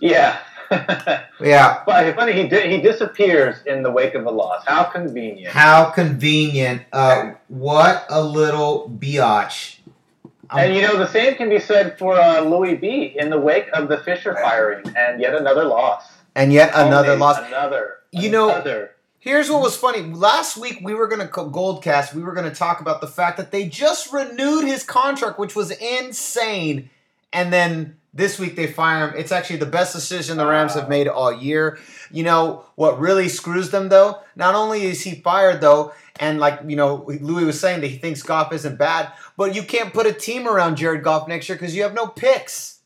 Yeah. 0.00 0.38
Yeah. 1.40 1.82
But 1.86 2.14
funny, 2.14 2.32
he 2.32 2.46
di- 2.48 2.68
he 2.68 2.80
disappears 2.82 3.56
in 3.66 3.82
the 3.82 3.90
wake 3.90 4.14
of 4.14 4.26
a 4.26 4.30
loss. 4.30 4.62
How 4.66 4.84
convenient. 4.84 5.52
How 5.54 5.86
convenient. 5.86 6.82
Uh, 6.92 7.32
what 7.48 8.04
a 8.10 8.22
little 8.22 8.94
biatch. 9.00 9.78
And 10.50 10.74
you 10.74 10.82
know, 10.82 10.96
the 10.98 11.08
same 11.08 11.34
can 11.36 11.48
be 11.48 11.58
said 11.58 11.98
for 11.98 12.14
uh, 12.20 12.40
Louis 12.42 12.74
B. 12.76 13.14
in 13.16 13.30
the 13.30 13.38
wake 13.38 13.68
of 13.72 13.88
the 13.88 13.98
Fisher 13.98 14.34
firing 14.34 14.84
and 14.96 15.20
yet 15.20 15.34
another 15.34 15.64
loss. 15.64 16.04
And 16.34 16.52
yet 16.52 16.70
another 16.74 17.08
Always 17.12 17.20
loss. 17.20 17.38
Another. 17.46 17.96
You 18.12 18.30
know- 18.30 18.50
another. 18.50 18.90
Here's 19.22 19.50
what 19.50 19.60
was 19.60 19.76
funny. 19.76 20.00
Last 20.00 20.56
week 20.56 20.78
we 20.82 20.94
were 20.94 21.06
gonna 21.06 21.28
Goldcast. 21.28 22.14
We 22.14 22.22
were 22.22 22.32
gonna 22.32 22.54
talk 22.54 22.80
about 22.80 23.02
the 23.02 23.06
fact 23.06 23.36
that 23.36 23.50
they 23.50 23.68
just 23.68 24.14
renewed 24.14 24.64
his 24.64 24.82
contract, 24.82 25.38
which 25.38 25.54
was 25.54 25.70
insane. 25.72 26.88
And 27.30 27.52
then 27.52 27.98
this 28.14 28.38
week 28.38 28.56
they 28.56 28.66
fire 28.66 29.08
him. 29.08 29.18
It's 29.18 29.30
actually 29.30 29.58
the 29.58 29.66
best 29.66 29.92
decision 29.92 30.38
the 30.38 30.46
Rams 30.46 30.72
have 30.72 30.88
made 30.88 31.06
all 31.06 31.30
year. 31.30 31.78
You 32.10 32.22
know 32.22 32.64
what 32.76 32.98
really 32.98 33.28
screws 33.28 33.68
them 33.68 33.90
though? 33.90 34.20
Not 34.36 34.54
only 34.54 34.84
is 34.84 35.02
he 35.02 35.16
fired 35.16 35.60
though, 35.60 35.92
and 36.18 36.40
like 36.40 36.60
you 36.66 36.76
know 36.76 37.04
Louis 37.06 37.44
was 37.44 37.60
saying 37.60 37.82
that 37.82 37.88
he 37.88 37.98
thinks 37.98 38.22
Goff 38.22 38.54
isn't 38.54 38.78
bad, 38.78 39.12
but 39.36 39.54
you 39.54 39.62
can't 39.62 39.92
put 39.92 40.06
a 40.06 40.14
team 40.14 40.48
around 40.48 40.76
Jared 40.76 41.02
Goff 41.02 41.28
next 41.28 41.46
year 41.46 41.56
because 41.56 41.76
you 41.76 41.82
have 41.82 41.92
no 41.92 42.06
picks. 42.06 42.79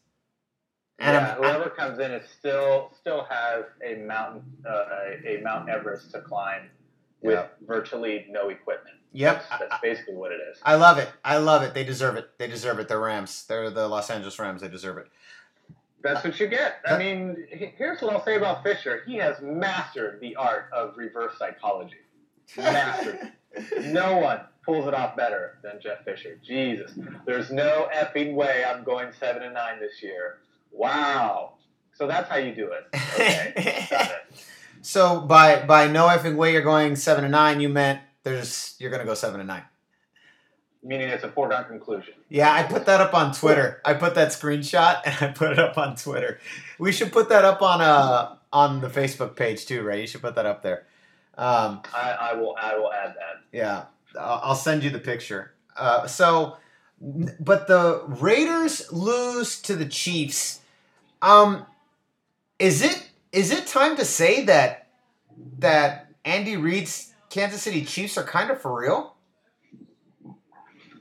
And 1.04 1.14
yeah, 1.14 1.20
I'm- 1.20 1.42
I'm- 1.44 1.54
whoever 1.54 1.70
comes 1.70 1.99
in 1.99 2.11
is 2.12 2.28
still 2.38 2.90
still 2.99 3.25
has 3.28 3.64
a 3.84 3.96
mountain 3.96 4.42
uh, 4.68 4.84
a, 5.26 5.38
a 5.38 5.42
Mount 5.42 5.68
Everest 5.68 6.11
to 6.12 6.20
climb 6.20 6.70
with 7.20 7.34
Yeah. 7.34 7.46
virtually 7.66 8.26
no 8.30 8.49
equipment. 8.49 8.96
Yep. 9.12 9.44
That's, 9.49 9.61
that's 9.70 9.80
basically 9.82 10.14
what 10.14 10.32
it 10.32 10.40
is. 10.50 10.58
I 10.64 10.75
love 10.75 10.99
it. 10.99 11.08
I 11.25 11.37
love 11.37 11.62
it. 11.62 11.73
They 11.75 11.84
deserve 11.84 12.16
it. 12.16 12.30
They 12.38 12.49
deserve 12.49 12.78
it. 12.80 12.88
They're 12.88 12.99
Rams. 13.00 13.44
They're 13.46 13.70
the 13.70 13.87
Los 13.87 14.11
Angeles 14.11 14.38
Rams. 14.38 14.61
They 14.62 14.68
deserve 14.68 14.99
it. 14.99 15.06
That's 16.02 16.23
what 16.25 16.38
you 16.40 16.49
get. 16.49 16.80
I 16.87 16.99
mean, 16.99 17.46
here's 17.49 18.02
what 18.02 18.12
I'll 18.12 18.25
say 18.25 18.37
about 18.37 18.62
Fisher. 18.62 19.02
He 19.06 19.14
has 19.16 19.40
mastered 19.40 20.20
the 20.20 20.37
art 20.37 20.68
of 20.73 20.96
reverse 20.99 21.38
psychology. 21.38 21.96
Mastered. 22.56 23.32
no 23.84 24.18
one 24.18 24.40
pulls 24.66 24.87
it 24.87 24.94
off 24.94 25.16
better 25.16 25.58
than 25.62 25.80
Jeff 25.80 26.04
Fisher. 26.04 26.38
Jesus. 26.44 26.90
There's 27.25 27.50
no 27.50 27.88
effing 27.94 28.34
way 28.34 28.64
I'm 28.64 28.84
going 28.84 29.12
seven 29.18 29.42
and 29.44 29.54
nine 29.54 29.78
this 29.80 30.02
year. 30.02 30.38
Wow. 30.75 31.54
So 31.95 32.07
that's 32.07 32.28
how 32.28 32.37
you 32.37 32.54
do 32.54 32.73
it. 32.73 32.85
Okay. 33.14 33.87
Got 33.90 34.11
it. 34.11 34.45
so 34.83 35.21
by 35.21 35.64
by 35.64 35.87
no 35.87 36.07
effing 36.09 36.37
way 36.37 36.52
you're 36.52 36.62
going 36.62 36.97
seven 36.97 37.25
and 37.25 37.33
nine, 37.33 37.61
you 37.61 37.69
meant 37.69 38.00
there's 38.25 38.75
you're 38.78 38.90
gonna 38.90 39.04
go 39.04 39.14
seven 39.14 39.40
and 39.40 39.47
nine. 39.47 39.62
Meaning 40.83 41.09
it's 41.09 41.25
a 41.25 41.31
foregone 41.31 41.64
conclusion. 41.64 42.14
Yeah, 42.28 42.52
I 42.52 42.64
put 42.64 42.85
that 42.87 43.00
up 43.00 43.14
on 43.14 43.33
Twitter. 43.33 43.81
I 43.85 43.95
put 43.95 44.16
that 44.16 44.28
screenshot 44.28 45.00
and 45.04 45.16
I 45.21 45.33
put 45.33 45.52
it 45.52 45.59
up 45.59 45.78
on 45.78 45.97
Twitter. 45.97 46.38
We 46.78 46.93
should 46.93 47.12
put 47.12 47.28
that 47.31 47.45
up 47.45 47.62
on 47.62 47.81
uh 47.81 48.37
on 48.52 48.81
the 48.81 48.88
Facebook 48.88 49.37
page 49.37 49.64
too, 49.66 49.83
right? 49.83 50.00
You 50.00 50.07
should 50.07 50.23
put 50.23 50.35
that 50.35 50.47
up 50.47 50.62
there. 50.62 50.87
Um, 51.37 51.83
I, 51.93 52.11
I 52.12 52.35
will 52.35 52.54
I 52.61 52.76
will 52.76 52.93
add 52.93 53.11
that. 53.11 53.43
Yeah, 53.52 53.85
I'll 54.19 54.40
I'll 54.45 54.54
send 54.54 54.83
you 54.85 54.90
the 54.90 54.99
picture. 54.99 55.52
Uh, 55.76 56.07
so, 56.07 56.57
but 57.00 57.66
the 57.66 58.04
Raiders 58.07 58.93
lose 58.93 59.61
to 59.62 59.75
the 59.76 59.87
Chiefs. 59.87 60.61
Um, 61.25 61.64
is 62.59 62.83
it 62.83 63.11
is 63.33 63.50
it 63.50 63.66
time 63.66 63.97
to 63.97 64.04
say 64.04 64.45
that 64.45 64.88
that 65.59 66.09
Andy 66.25 66.57
Reid's 66.59 67.14
Kansas 67.31 67.62
City 67.62 67.83
Chiefs 67.83 68.19
are 68.19 68.23
kind 68.23 68.50
of 68.50 68.61
for 68.61 68.78
real? 68.78 69.16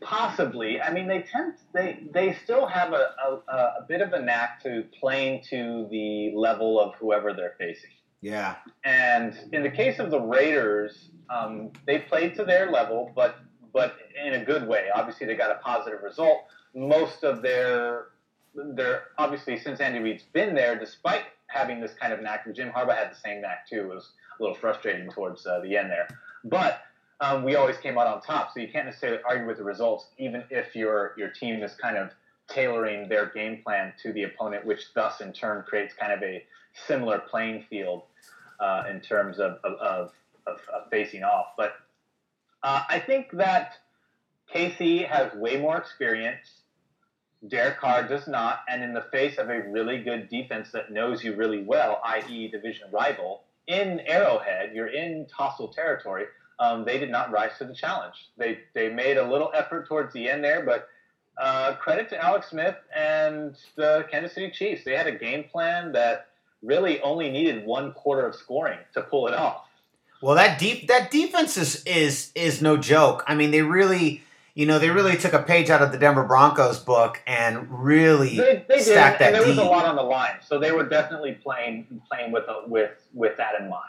Possibly. 0.01 0.82
I 0.82 0.94
mean, 0.94 1.08
they 1.10 1.24
tend 1.24 1.56
they 1.74 2.03
they 2.13 2.38
still 2.42 2.65
have 2.68 2.94
a, 2.94 3.13
a, 3.22 3.53
a 3.53 3.86
bit 3.88 4.00
of 4.00 4.13
a 4.13 4.22
knack 4.22 4.63
to 4.63 4.86
playing 4.98 5.44
to 5.50 5.88
the 5.92 6.32
level 6.36 6.80
of 6.80 6.96
whoever 6.96 7.34
they're 7.34 7.56
facing. 7.58 7.92
Yeah, 8.22 8.56
And 8.86 9.38
in 9.51 9.63
the 9.63 9.70
case 9.70 10.00
of 10.00 10.10
the 10.10 10.22
Raiders, 10.22 11.10
um, 11.30 11.72
they 11.86 12.00
played 12.00 12.36
to 12.36 12.46
their 12.46 12.72
level, 12.72 13.12
but 13.13 13.39
but 13.74 13.98
in 14.25 14.36
a 14.36 14.46
good 14.46 14.65
way. 14.65 14.88
Obviously, 14.96 15.27
they 15.27 15.36
got 15.36 15.51
a 15.51 15.60
positive 15.60 16.01
result. 16.01 16.46
Most 16.74 17.25
of 17.25 17.42
their 17.42 18.12
their 18.53 19.03
obviously 19.17 19.57
since 19.57 19.79
Andy 19.79 20.00
Reid's 20.00 20.24
been 20.33 20.55
there, 20.55 20.77
despite 20.77 21.24
having 21.48 21.79
this 21.79 21.93
kind 22.00 22.13
of 22.13 22.22
knack, 22.22 22.45
Jim 22.53 22.69
Harbaugh 22.69 22.98
had 22.98 23.12
the 23.12 23.15
same 23.15 23.41
knack 23.41 23.67
too. 23.67 23.81
It 23.81 23.88
was 23.88 24.12
a 24.39 24.43
little 24.43 24.55
frustrating 24.55 25.10
towards 25.12 25.45
uh, 25.45 25.60
the 25.62 25.77
end 25.77 25.89
there, 25.89 26.07
but. 26.43 26.81
Um, 27.22 27.43
we 27.43 27.55
always 27.55 27.77
came 27.77 27.98
out 27.98 28.07
on 28.07 28.22
top, 28.22 28.51
so 28.53 28.60
you 28.60 28.67
can't 28.67 28.86
necessarily 28.86 29.22
argue 29.25 29.48
with 29.48 29.57
the 29.57 29.63
results, 29.63 30.07
even 30.17 30.43
if 30.50 30.75
your 30.75 31.13
your 31.15 31.29
team 31.29 31.63
is 31.63 31.74
kind 31.75 31.95
of 31.95 32.10
tailoring 32.50 33.07
their 33.07 33.27
game 33.27 33.62
plan 33.63 33.93
to 34.01 34.12
the 34.13 34.24
opponent, 34.24 34.65
which 34.65 34.93
thus 34.93 35.22
in 35.22 35.31
turn 35.31 35.63
creates 35.67 35.93
kind 35.93 36.12
of 36.12 36.22
a 36.22 36.43
similar 36.88 37.19
playing 37.19 37.65
field 37.69 38.03
uh, 38.60 38.83
in 38.89 39.00
terms 39.00 39.39
of, 39.39 39.57
of, 39.63 39.74
of, 39.79 40.12
of, 40.48 40.89
facing 40.89 41.24
off. 41.24 41.48
But 41.57 41.74
uh, 42.62 42.83
I 42.88 43.00
think 43.00 43.31
that 43.33 43.74
KC 44.53 45.07
has 45.07 45.33
way 45.33 45.60
more 45.60 45.77
experience. 45.77 46.62
Derek 47.48 47.80
Carr 47.80 48.08
does 48.08 48.28
not, 48.28 48.62
and 48.70 48.84
in 48.84 48.94
the 48.94 49.06
face 49.12 49.38
of 49.38 49.50
a 49.50 49.62
really 49.70 50.02
good 50.02 50.30
defense 50.30 50.72
that 50.72 50.92
knows 50.92 51.24
you 51.24 51.36
really 51.36 51.64
well, 51.64 52.02
i.e., 52.06 52.48
division 52.50 52.88
rival, 52.92 53.44
in 53.68 54.02
Arrowhead, 54.02 54.72
you're 54.74 54.88
in 54.88 55.28
hostile 55.32 55.68
territory. 55.68 56.26
Um, 56.60 56.86
they 56.86 57.00
did 57.00 57.10
not 57.10 57.32
rise 57.32 57.58
to 57.58 57.66
the 57.66 57.74
challenge. 57.74 58.30
They 58.38 58.60
they 58.74 58.90
made 58.90 59.18
a 59.18 59.28
little 59.28 59.52
effort 59.54 59.88
towards 59.88 60.14
the 60.14 60.30
end 60.30 60.44
there, 60.44 60.64
but 60.66 60.88
uh, 61.42 61.76
credit 61.76 62.10
to 62.10 62.24
Alex 62.24 62.50
Smith 62.50 62.76
and 62.96 63.56
the 63.76 64.06
Kansas 64.12 64.34
City 64.34 64.52
Chiefs. 64.52 64.84
They 64.84 64.96
had 64.96 65.08
a 65.08 65.12
game 65.12 65.46
plan 65.52 65.92
that 65.94 66.28
really 66.62 67.02
only 67.02 67.30
needed 67.30 67.66
one 67.66 67.92
quarter 67.94 68.28
of 68.28 68.36
scoring 68.36 68.80
to 68.94 69.02
pull 69.02 69.28
it 69.28 69.34
off. 69.34 69.66
Well, 70.22 70.36
that 70.36 70.58
deep 70.58 70.88
that 70.88 71.12
defense 71.12 71.58
is 71.58 71.84
is 71.86 72.32
is 72.36 72.62
no 72.62 72.78
joke. 72.78 73.24
I 73.28 73.36
mean, 73.36 73.52
they 73.52 73.62
really, 73.62 74.24
you 74.55 74.65
know, 74.65 74.77
they 74.79 74.89
really 74.89 75.17
took 75.17 75.33
a 75.33 75.41
page 75.41 75.69
out 75.69 75.81
of 75.81 75.91
the 75.91 75.98
Denver 75.98 76.24
Broncos 76.24 76.79
book 76.79 77.22
and 77.25 77.67
really 77.83 78.38
They, 78.38 78.65
they 78.67 78.77
did, 78.83 78.95
that 78.95 79.22
and 79.22 79.36
there 79.36 79.45
was 79.45 79.57
a 79.57 79.63
lot 79.63 79.86
on 79.86 79.95
the 79.95 80.03
line, 80.03 80.36
so 80.45 80.60
they 80.60 80.72
were 80.72 80.88
definitely 80.88 81.33
playing 81.33 82.01
playing 82.10 82.31
with 82.31 82.45
with 82.67 82.91
with 83.13 83.38
that 83.38 83.60
in 83.60 83.69
mind. 83.69 83.81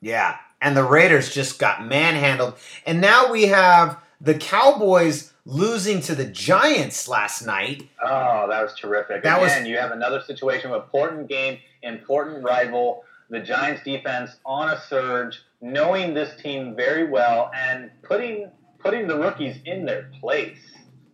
Yeah, 0.00 0.36
and 0.60 0.76
the 0.76 0.82
Raiders 0.82 1.32
just 1.32 1.58
got 1.58 1.86
manhandled, 1.86 2.54
and 2.84 3.00
now 3.00 3.30
we 3.30 3.46
have 3.46 3.98
the 4.20 4.34
Cowboys 4.34 5.32
losing 5.44 6.00
to 6.00 6.14
the 6.14 6.24
Giants 6.24 7.08
last 7.08 7.44
night. 7.46 7.88
Oh, 8.02 8.46
that 8.48 8.62
was 8.62 8.74
terrific. 8.74 9.22
That 9.22 9.40
was- 9.40 9.66
you 9.66 9.76
have 9.78 9.90
another 9.92 10.20
situation, 10.20 10.70
of 10.70 10.82
important 10.82 11.28
game, 11.28 11.58
important 11.82 12.44
rival. 12.44 13.04
The 13.30 13.40
Giants 13.40 13.82
defense 13.82 14.36
on 14.44 14.68
a 14.68 14.80
surge, 14.80 15.42
knowing 15.60 16.12
this 16.14 16.40
team 16.40 16.76
very 16.76 17.08
well, 17.08 17.50
and 17.54 17.90
putting 18.02 18.50
putting 18.82 19.06
the 19.06 19.18
rookies 19.18 19.56
in 19.64 19.84
their 19.84 20.10
place. 20.20 20.58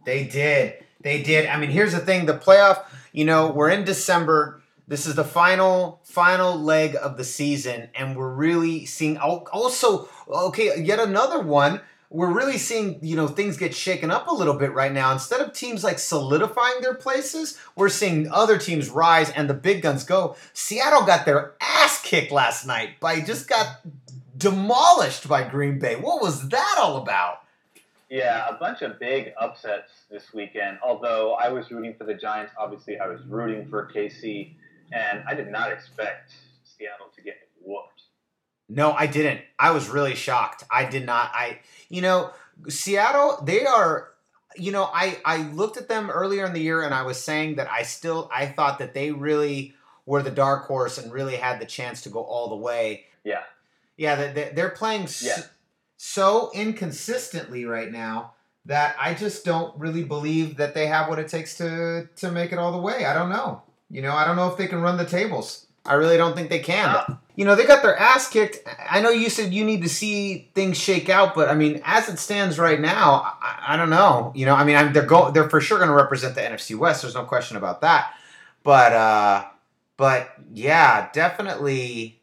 They 0.04 0.24
did. 0.24 0.84
They 1.00 1.22
did. 1.22 1.46
I 1.46 1.58
mean, 1.58 1.70
here's 1.70 1.92
the 1.92 2.00
thing: 2.00 2.26
the 2.26 2.34
playoff. 2.34 2.84
You 3.12 3.24
know, 3.24 3.50
we're 3.50 3.70
in 3.70 3.84
December. 3.84 4.62
This 4.86 5.06
is 5.06 5.14
the 5.14 5.24
final 5.24 6.00
final 6.04 6.58
leg 6.58 6.96
of 7.00 7.16
the 7.16 7.24
season, 7.24 7.88
and 7.94 8.16
we're 8.16 8.32
really 8.32 8.86
seeing. 8.86 9.18
Also, 9.18 10.08
okay, 10.28 10.80
yet 10.80 10.98
another 10.98 11.40
one. 11.40 11.80
We're 12.10 12.32
really 12.32 12.56
seeing, 12.56 13.00
you 13.02 13.16
know, 13.16 13.28
things 13.28 13.58
get 13.58 13.74
shaken 13.74 14.10
up 14.10 14.28
a 14.28 14.34
little 14.34 14.54
bit 14.54 14.72
right 14.72 14.90
now. 14.90 15.12
Instead 15.12 15.42
of 15.42 15.52
teams 15.52 15.84
like 15.84 15.98
solidifying 15.98 16.80
their 16.80 16.94
places, 16.94 17.58
we're 17.76 17.90
seeing 17.90 18.30
other 18.32 18.56
teams 18.56 18.88
rise 18.88 19.28
and 19.28 19.48
the 19.48 19.52
big 19.52 19.82
guns 19.82 20.04
go. 20.04 20.34
Seattle 20.54 21.04
got 21.04 21.26
their 21.26 21.52
ass 21.60 22.00
kicked 22.00 22.32
last 22.32 22.66
night 22.66 22.98
by 22.98 23.20
just 23.20 23.46
got 23.46 23.80
demolished 24.38 25.28
by 25.28 25.46
Green 25.46 25.78
Bay. 25.78 25.96
What 25.96 26.22
was 26.22 26.48
that 26.48 26.76
all 26.78 26.96
about? 26.96 27.42
Yeah, 28.10 28.48
a 28.48 28.54
bunch 28.54 28.82
of 28.82 28.98
big 28.98 29.32
upsets 29.38 29.90
this 30.10 30.32
weekend. 30.32 30.78
Although 30.82 31.34
I 31.34 31.48
was 31.50 31.70
rooting 31.70 31.94
for 31.98 32.04
the 32.04 32.14
Giants, 32.14 32.52
obviously 32.58 32.98
I 32.98 33.06
was 33.06 33.20
rooting 33.26 33.68
for 33.68 33.86
KC, 33.94 34.54
and 34.92 35.22
I 35.28 35.34
did 35.34 35.48
not 35.50 35.70
expect 35.70 36.32
Seattle 36.64 37.06
to 37.14 37.22
get 37.22 37.34
whooped. 37.62 38.02
No, 38.68 38.92
I 38.92 39.06
didn't. 39.06 39.40
I 39.58 39.72
was 39.72 39.88
really 39.88 40.14
shocked. 40.14 40.64
I 40.70 40.84
did 40.86 41.04
not. 41.04 41.30
I, 41.34 41.60
you 41.90 42.00
know, 42.02 42.30
Seattle, 42.68 43.38
they 43.44 43.64
are, 43.66 44.08
you 44.56 44.72
know, 44.72 44.84
I, 44.84 45.18
I 45.24 45.38
looked 45.50 45.76
at 45.76 45.88
them 45.88 46.08
earlier 46.10 46.44
in 46.46 46.52
the 46.54 46.60
year 46.60 46.82
and 46.82 46.94
I 46.94 47.02
was 47.02 47.22
saying 47.22 47.56
that 47.56 47.70
I 47.70 47.82
still, 47.82 48.30
I 48.32 48.46
thought 48.46 48.78
that 48.78 48.94
they 48.94 49.10
really 49.12 49.74
were 50.06 50.22
the 50.22 50.30
dark 50.30 50.66
horse 50.66 50.96
and 50.98 51.12
really 51.12 51.36
had 51.36 51.60
the 51.60 51.66
chance 51.66 52.02
to 52.02 52.08
go 52.10 52.22
all 52.22 52.48
the 52.48 52.56
way. 52.56 53.04
Yeah, 53.24 53.42
Yeah, 53.98 54.14
they- 54.16 54.32
they, 54.32 54.52
they're 54.54 54.70
playing 54.70 55.02
s- 55.04 55.22
Yeah. 55.22 55.42
So 55.98 56.50
inconsistently 56.54 57.64
right 57.66 57.90
now 57.90 58.32
that 58.64 58.96
I 58.98 59.14
just 59.14 59.44
don't 59.44 59.76
really 59.78 60.04
believe 60.04 60.56
that 60.56 60.72
they 60.72 60.86
have 60.86 61.08
what 61.08 61.18
it 61.18 61.28
takes 61.28 61.58
to 61.58 62.08
to 62.16 62.30
make 62.30 62.52
it 62.52 62.58
all 62.58 62.72
the 62.72 62.78
way. 62.78 63.04
I 63.04 63.12
don't 63.12 63.28
know. 63.28 63.62
You 63.90 64.02
know, 64.02 64.12
I 64.12 64.24
don't 64.24 64.36
know 64.36 64.48
if 64.48 64.56
they 64.56 64.68
can 64.68 64.80
run 64.80 64.96
the 64.96 65.04
tables. 65.04 65.66
I 65.84 65.94
really 65.94 66.16
don't 66.16 66.36
think 66.36 66.50
they 66.50 66.58
can. 66.58 66.88
Uh, 66.88 67.16
you 67.34 67.44
know, 67.44 67.54
they 67.54 67.64
got 67.64 67.82
their 67.82 67.96
ass 67.96 68.28
kicked. 68.28 68.58
I 68.90 69.00
know 69.00 69.10
you 69.10 69.30
said 69.30 69.54
you 69.54 69.64
need 69.64 69.82
to 69.82 69.88
see 69.88 70.50
things 70.54 70.76
shake 70.76 71.08
out, 71.08 71.34
but 71.34 71.48
I 71.48 71.54
mean, 71.54 71.80
as 71.84 72.08
it 72.08 72.18
stands 72.18 72.58
right 72.58 72.78
now, 72.78 73.36
I, 73.40 73.64
I 73.68 73.76
don't 73.76 73.90
know. 73.90 74.32
You 74.36 74.44
know, 74.44 74.54
I 74.54 74.64
mean, 74.64 74.76
I'm, 74.76 74.92
they're 74.92 75.06
go 75.06 75.30
they're 75.30 75.48
for 75.48 75.60
sure 75.60 75.78
going 75.78 75.88
to 75.88 75.96
represent 75.96 76.34
the 76.34 76.42
NFC 76.42 76.76
West. 76.76 77.02
There's 77.02 77.14
no 77.14 77.24
question 77.24 77.56
about 77.56 77.80
that. 77.80 78.12
But 78.62 78.92
uh, 78.92 79.44
but 79.96 80.30
yeah, 80.52 81.08
definitely, 81.12 82.20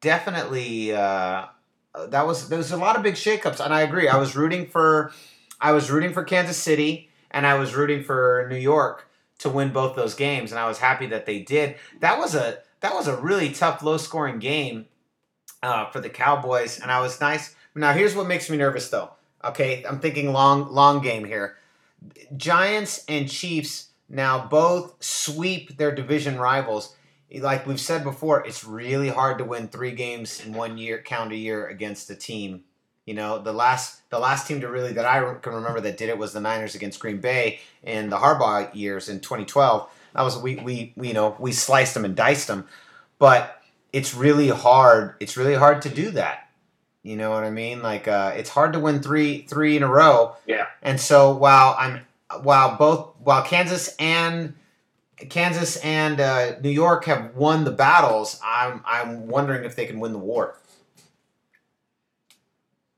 definitely. 0.00 0.92
Uh, 0.92 1.46
that 1.94 2.26
was 2.26 2.48
there 2.48 2.58
was 2.58 2.72
a 2.72 2.76
lot 2.76 2.96
of 2.96 3.02
big 3.02 3.14
shakeups, 3.14 3.64
and 3.64 3.74
I 3.74 3.82
agree. 3.82 4.08
I 4.08 4.16
was 4.16 4.34
rooting 4.34 4.66
for, 4.66 5.12
I 5.60 5.72
was 5.72 5.90
rooting 5.90 6.12
for 6.12 6.24
Kansas 6.24 6.56
City, 6.56 7.10
and 7.30 7.46
I 7.46 7.54
was 7.54 7.74
rooting 7.74 8.02
for 8.02 8.46
New 8.50 8.56
York 8.56 9.08
to 9.38 9.48
win 9.48 9.72
both 9.72 9.96
those 9.96 10.14
games, 10.14 10.52
and 10.52 10.58
I 10.58 10.68
was 10.68 10.78
happy 10.78 11.06
that 11.06 11.26
they 11.26 11.40
did. 11.40 11.76
That 12.00 12.18
was 12.18 12.34
a 12.34 12.58
that 12.80 12.94
was 12.94 13.08
a 13.08 13.16
really 13.16 13.50
tough, 13.50 13.82
low 13.82 13.96
scoring 13.96 14.38
game 14.38 14.86
uh, 15.62 15.86
for 15.90 16.00
the 16.00 16.10
Cowboys, 16.10 16.80
and 16.80 16.90
I 16.90 17.00
was 17.00 17.20
nice. 17.20 17.54
Now 17.74 17.92
here's 17.92 18.14
what 18.14 18.26
makes 18.26 18.48
me 18.48 18.56
nervous, 18.56 18.88
though. 18.88 19.10
Okay, 19.44 19.84
I'm 19.88 20.00
thinking 20.00 20.32
long 20.32 20.72
long 20.72 21.02
game 21.02 21.24
here. 21.24 21.56
Giants 22.36 23.04
and 23.08 23.28
Chiefs 23.30 23.88
now 24.08 24.46
both 24.46 25.02
sweep 25.02 25.76
their 25.76 25.94
division 25.94 26.38
rivals. 26.38 26.94
Like 27.40 27.66
we've 27.66 27.80
said 27.80 28.04
before, 28.04 28.44
it's 28.46 28.64
really 28.64 29.08
hard 29.08 29.38
to 29.38 29.44
win 29.44 29.68
three 29.68 29.92
games 29.92 30.44
in 30.44 30.52
one 30.52 30.76
year 30.76 30.98
calendar 30.98 31.34
year 31.34 31.66
against 31.66 32.10
a 32.10 32.14
team. 32.14 32.64
You 33.06 33.14
know, 33.14 33.38
the 33.38 33.52
last 33.52 34.08
the 34.10 34.18
last 34.18 34.46
team 34.46 34.60
to 34.60 34.68
really 34.68 34.92
that 34.92 35.04
I 35.04 35.34
can 35.40 35.54
remember 35.54 35.80
that 35.80 35.96
did 35.96 36.08
it 36.08 36.18
was 36.18 36.32
the 36.32 36.40
Niners 36.40 36.74
against 36.74 37.00
Green 37.00 37.20
Bay 37.20 37.60
in 37.82 38.10
the 38.10 38.18
Harbaugh 38.18 38.74
years 38.74 39.08
in 39.08 39.20
2012. 39.20 39.88
That 40.14 40.22
was 40.22 40.38
we 40.38 40.56
we, 40.56 40.92
we 40.96 41.08
you 41.08 41.14
know 41.14 41.36
we 41.38 41.52
sliced 41.52 41.94
them 41.94 42.04
and 42.04 42.14
diced 42.14 42.46
them, 42.46 42.66
but 43.18 43.62
it's 43.92 44.14
really 44.14 44.48
hard. 44.48 45.14
It's 45.20 45.36
really 45.36 45.54
hard 45.54 45.82
to 45.82 45.88
do 45.88 46.10
that. 46.12 46.48
You 47.02 47.16
know 47.16 47.30
what 47.30 47.44
I 47.44 47.50
mean? 47.50 47.82
Like 47.82 48.06
uh, 48.06 48.32
it's 48.36 48.50
hard 48.50 48.72
to 48.74 48.80
win 48.80 49.00
three 49.00 49.42
three 49.42 49.76
in 49.76 49.82
a 49.82 49.88
row. 49.88 50.36
Yeah. 50.46 50.66
And 50.82 51.00
so 51.00 51.34
while 51.34 51.74
I'm 51.78 52.02
while 52.42 52.76
both 52.76 53.14
while 53.18 53.42
Kansas 53.42 53.96
and 53.98 54.54
Kansas 55.30 55.76
and 55.76 56.20
uh, 56.20 56.58
New 56.60 56.70
York 56.70 57.04
have 57.06 57.34
won 57.34 57.64
the 57.64 57.70
battles, 57.70 58.40
I'm 58.44 58.82
I'm 58.84 59.28
wondering 59.28 59.64
if 59.64 59.76
they 59.76 59.86
can 59.86 60.00
win 60.00 60.12
the 60.12 60.18
war. 60.18 60.58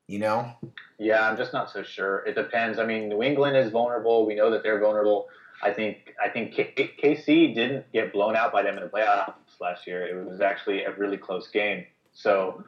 You 0.06 0.18
know? 0.18 0.52
Yeah, 0.98 1.28
I'm 1.28 1.36
just 1.36 1.52
not 1.52 1.70
so 1.70 1.82
sure. 1.82 2.18
It 2.26 2.34
depends. 2.34 2.78
I 2.78 2.84
mean, 2.84 3.08
New 3.08 3.22
England 3.22 3.56
is 3.56 3.70
vulnerable. 3.70 4.26
We 4.26 4.34
know 4.34 4.50
that 4.50 4.62
they're 4.62 4.78
vulnerable. 4.78 5.28
I 5.62 5.72
think 5.72 6.14
I 6.22 6.28
think 6.28 6.54
KC 6.54 7.54
didn't 7.54 7.90
get 7.92 8.12
blown 8.12 8.36
out 8.36 8.52
by 8.52 8.62
them 8.62 8.76
in 8.76 8.84
the 8.84 8.90
playoffs 8.90 9.34
last 9.60 9.86
year. 9.86 10.06
It 10.06 10.28
was 10.28 10.40
actually 10.40 10.84
a 10.84 10.92
really 10.92 11.16
close 11.16 11.48
game. 11.48 11.86
So 12.12 12.62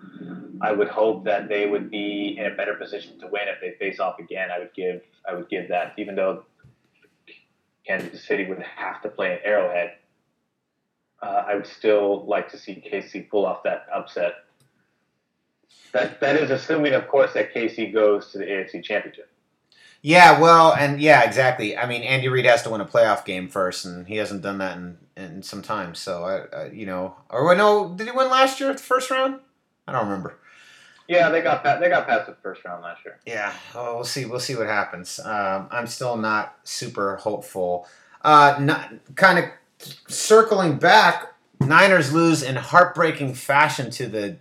I 0.60 0.72
would 0.72 0.88
hope 0.88 1.24
that 1.24 1.48
they 1.48 1.66
would 1.66 1.90
be 1.90 2.36
in 2.38 2.46
a 2.46 2.54
better 2.54 2.74
position 2.74 3.18
to 3.20 3.26
win 3.28 3.42
if 3.46 3.60
they 3.60 3.72
face 3.78 4.00
off 4.00 4.18
again. 4.18 4.50
I 4.50 4.58
would 4.58 4.74
give 4.74 5.02
I 5.28 5.34
would 5.34 5.48
give 5.48 5.68
that, 5.68 5.94
even 5.98 6.16
though 6.16 6.44
Kansas 7.86 8.24
City 8.24 8.46
would 8.46 8.62
have 8.62 9.02
to 9.02 9.08
play 9.08 9.32
an 9.32 9.38
Arrowhead. 9.44 9.92
Uh, 11.22 11.44
I 11.46 11.54
would 11.54 11.66
still 11.66 12.26
like 12.26 12.50
to 12.50 12.58
see 12.58 12.74
KC 12.74 13.30
pull 13.30 13.46
off 13.46 13.62
that 13.62 13.86
upset. 13.94 14.34
That 15.92 16.20
that 16.20 16.36
is 16.36 16.50
assuming, 16.50 16.92
of 16.92 17.08
course, 17.08 17.32
that 17.34 17.54
KC 17.54 17.92
goes 17.92 18.32
to 18.32 18.38
the 18.38 18.44
AFC 18.44 18.82
Championship. 18.82 19.30
Yeah, 20.02 20.38
well, 20.40 20.72
and 20.72 21.00
yeah, 21.00 21.24
exactly. 21.24 21.76
I 21.76 21.86
mean, 21.86 22.02
Andy 22.02 22.28
Reid 22.28 22.44
has 22.44 22.62
to 22.62 22.70
win 22.70 22.80
a 22.80 22.84
playoff 22.84 23.24
game 23.24 23.48
first, 23.48 23.84
and 23.84 24.06
he 24.06 24.16
hasn't 24.16 24.42
done 24.42 24.58
that 24.58 24.76
in, 24.76 24.98
in 25.16 25.42
some 25.42 25.62
time. 25.62 25.94
So, 25.94 26.22
I, 26.22 26.56
I 26.56 26.66
you 26.66 26.86
know, 26.86 27.16
or 27.30 27.54
no, 27.56 27.88
did 27.88 28.06
he 28.06 28.12
win 28.12 28.30
last 28.30 28.60
year 28.60 28.70
at 28.70 28.76
the 28.76 28.82
first 28.82 29.10
round? 29.10 29.40
I 29.88 29.92
don't 29.92 30.04
remember. 30.04 30.38
Yeah, 31.08 31.28
they 31.28 31.40
got 31.40 31.62
they 31.80 31.88
got 31.88 32.06
past 32.06 32.26
the 32.26 32.34
first 32.42 32.64
round 32.64 32.82
last 32.82 33.04
year. 33.04 33.18
Yeah, 33.26 33.52
well, 33.74 33.96
we'll 33.96 34.04
see. 34.04 34.24
We'll 34.24 34.40
see 34.40 34.56
what 34.56 34.66
happens. 34.66 35.20
Um, 35.20 35.68
I'm 35.70 35.86
still 35.86 36.16
not 36.16 36.56
super 36.64 37.16
hopeful. 37.16 37.86
Uh, 38.22 38.56
not 38.60 38.92
kind 39.14 39.38
of 39.38 39.44
circling 40.08 40.78
back. 40.78 41.34
Niners 41.60 42.12
lose 42.12 42.42
in 42.42 42.56
heartbreaking 42.56 43.34
fashion 43.34 43.90
to 43.92 44.08
the 44.08 44.38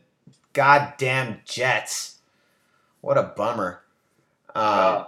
goddamn 0.54 1.42
Jets. 1.46 2.20
What 3.02 3.18
a 3.18 3.24
bummer. 3.24 3.82
Uh, 4.56 4.58
uh, 4.58 5.08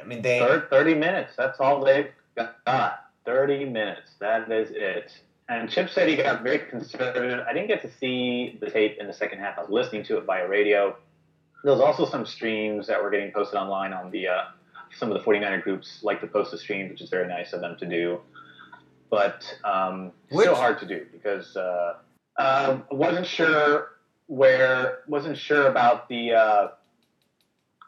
I 0.00 0.06
mean, 0.06 0.22
they 0.22 0.38
30 0.70 0.94
minutes. 0.94 1.34
That's 1.36 1.60
all 1.60 1.84
they've 1.84 2.10
got. 2.34 3.04
30 3.26 3.66
minutes. 3.66 4.12
That 4.18 4.50
is 4.50 4.70
it. 4.72 5.12
And 5.50 5.68
Chip 5.68 5.90
said 5.90 6.08
he 6.08 6.14
got 6.14 6.44
very 6.44 6.60
conservative. 6.60 7.44
I 7.44 7.52
didn't 7.52 7.66
get 7.66 7.82
to 7.82 7.90
see 7.98 8.56
the 8.60 8.70
tape 8.70 8.98
in 9.00 9.08
the 9.08 9.12
second 9.12 9.40
half. 9.40 9.58
I 9.58 9.62
was 9.62 9.70
listening 9.70 10.04
to 10.04 10.18
it 10.18 10.24
via 10.24 10.46
radio. 10.46 10.96
There 11.64 11.72
was 11.72 11.80
also 11.80 12.06
some 12.06 12.24
streams 12.24 12.86
that 12.86 13.02
were 13.02 13.10
getting 13.10 13.32
posted 13.32 13.56
online 13.56 13.92
on 13.92 14.12
the 14.12 14.28
uh, 14.28 14.44
some 14.96 15.10
of 15.10 15.18
the 15.18 15.28
49er 15.28 15.60
groups 15.64 15.98
like 16.04 16.20
to 16.20 16.28
post 16.28 16.52
the 16.52 16.58
streams, 16.58 16.92
which 16.92 17.00
is 17.00 17.10
very 17.10 17.26
nice 17.26 17.52
of 17.52 17.62
them 17.62 17.76
to 17.80 17.86
do. 17.86 18.20
But 19.10 19.42
um, 19.64 20.12
still 20.30 20.54
hard 20.54 20.78
to 20.78 20.86
do 20.86 21.04
because 21.10 21.56
uh, 21.56 21.94
uh, 22.36 22.78
wasn't 22.92 23.26
sure 23.26 23.96
where 24.28 25.00
wasn't 25.08 25.36
sure 25.36 25.66
about 25.66 26.08
the 26.08 26.32
uh, 26.32 26.68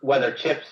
whether 0.00 0.32
Chips 0.32 0.66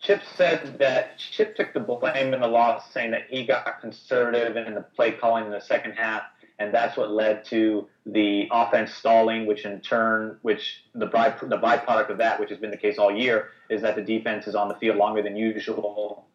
Chip 0.00 0.22
said 0.36 0.78
that 0.78 1.18
Chip 1.18 1.56
took 1.56 1.72
the 1.72 1.80
blame 1.80 2.32
in 2.32 2.40
the 2.40 2.46
loss, 2.46 2.92
saying 2.92 3.10
that 3.10 3.26
he 3.28 3.44
got 3.44 3.80
conservative 3.80 4.56
in 4.56 4.74
the 4.74 4.82
play 4.82 5.10
calling 5.10 5.46
in 5.46 5.50
the 5.50 5.60
second 5.60 5.92
half, 5.92 6.22
and 6.58 6.72
that's 6.72 6.96
what 6.96 7.10
led 7.10 7.44
to 7.46 7.86
the 8.06 8.48
offense 8.50 8.94
stalling, 8.94 9.46
which 9.46 9.64
in 9.64 9.80
turn, 9.80 10.38
which 10.42 10.84
the 10.94 11.06
by, 11.06 11.30
the 11.42 11.58
byproduct 11.58 12.08
of 12.08 12.18
that, 12.18 12.40
which 12.40 12.50
has 12.50 12.58
been 12.58 12.70
the 12.70 12.76
case 12.76 12.98
all 12.98 13.14
year, 13.14 13.50
is 13.68 13.82
that 13.82 13.96
the 13.96 14.02
defense 14.02 14.46
is 14.46 14.54
on 14.54 14.68
the 14.68 14.74
field 14.74 14.96
longer 14.96 15.22
than 15.22 15.36
usual, 15.36 16.26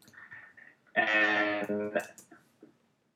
and 0.96 2.00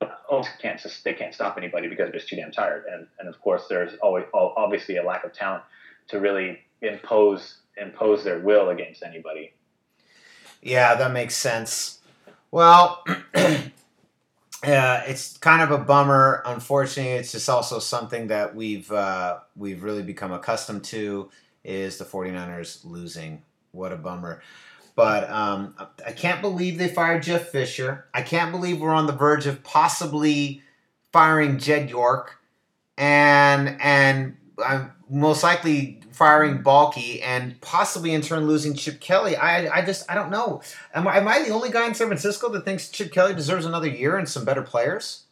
oh, 0.01 0.43
can't 0.61 0.83
they 1.03 1.13
can't 1.13 1.33
stop 1.33 1.57
anybody 1.57 1.87
because 1.87 2.05
they're 2.05 2.19
just 2.19 2.27
too 2.27 2.35
damn 2.35 2.51
tired, 2.51 2.85
and 2.91 3.07
and 3.19 3.29
of 3.29 3.39
course 3.41 3.67
there's 3.69 3.93
always 4.01 4.25
obviously 4.33 4.97
a 4.97 5.03
lack 5.03 5.23
of 5.23 5.33
talent 5.33 5.63
to 6.07 6.19
really 6.19 6.59
impose 6.81 7.57
impose 7.77 8.23
their 8.23 8.39
will 8.39 8.69
against 8.69 9.03
anybody. 9.03 9.53
Yeah, 10.61 10.95
that 10.95 11.11
makes 11.11 11.35
sense. 11.35 11.99
Well, 12.49 13.03
Yeah, 14.65 15.03
it's 15.03 15.37
kind 15.37 15.61
of 15.61 15.71
a 15.71 15.83
bummer. 15.83 16.41
Unfortunately, 16.45 17.13
it's 17.13 17.31
just 17.31 17.49
also 17.49 17.77
something 17.79 18.27
that 18.27 18.55
we've 18.55 18.91
uh, 18.91 19.39
we've 19.55 19.83
really 19.83 20.01
become 20.01 20.31
accustomed 20.31 20.83
to 20.85 21.29
is 21.63 21.97
the 21.97 22.05
49ers 22.05 22.83
losing. 22.83 23.43
What 23.71 23.91
a 23.91 23.95
bummer. 23.95 24.41
But 24.95 25.29
um, 25.29 25.75
I 26.05 26.13
can't 26.13 26.41
believe 26.41 26.77
they 26.77 26.87
fired 26.87 27.23
Jeff 27.23 27.49
Fisher. 27.49 28.05
I 28.13 28.21
can't 28.21 28.51
believe 28.51 28.79
we're 28.79 28.93
on 28.93 29.07
the 29.07 29.13
verge 29.13 29.45
of 29.45 29.61
possibly 29.63 30.61
firing 31.11 31.59
Jed 31.59 31.89
York, 31.89 32.39
and 32.97 33.77
and 33.81 34.37
I'm 34.63 34.91
most 35.09 35.43
likely 35.43 36.01
firing 36.11 36.63
Baalke 36.63 37.21
and 37.23 37.59
possibly 37.61 38.13
in 38.13 38.21
turn 38.21 38.47
losing 38.47 38.73
Chip 38.73 38.99
Kelly. 38.99 39.35
I, 39.35 39.79
I 39.79 39.85
just 39.85 40.09
I 40.09 40.15
don't 40.15 40.31
know. 40.31 40.61
Am 40.93 41.07
I, 41.07 41.17
am 41.17 41.27
I 41.27 41.43
the 41.43 41.49
only 41.49 41.69
guy 41.71 41.87
in 41.87 41.93
San 41.93 42.07
Francisco 42.07 42.49
that 42.49 42.65
thinks 42.65 42.89
Chip 42.89 43.11
Kelly 43.11 43.33
deserves 43.33 43.65
another 43.65 43.87
year 43.87 44.17
and 44.17 44.27
some 44.27 44.45
better 44.45 44.61
players? 44.61 45.23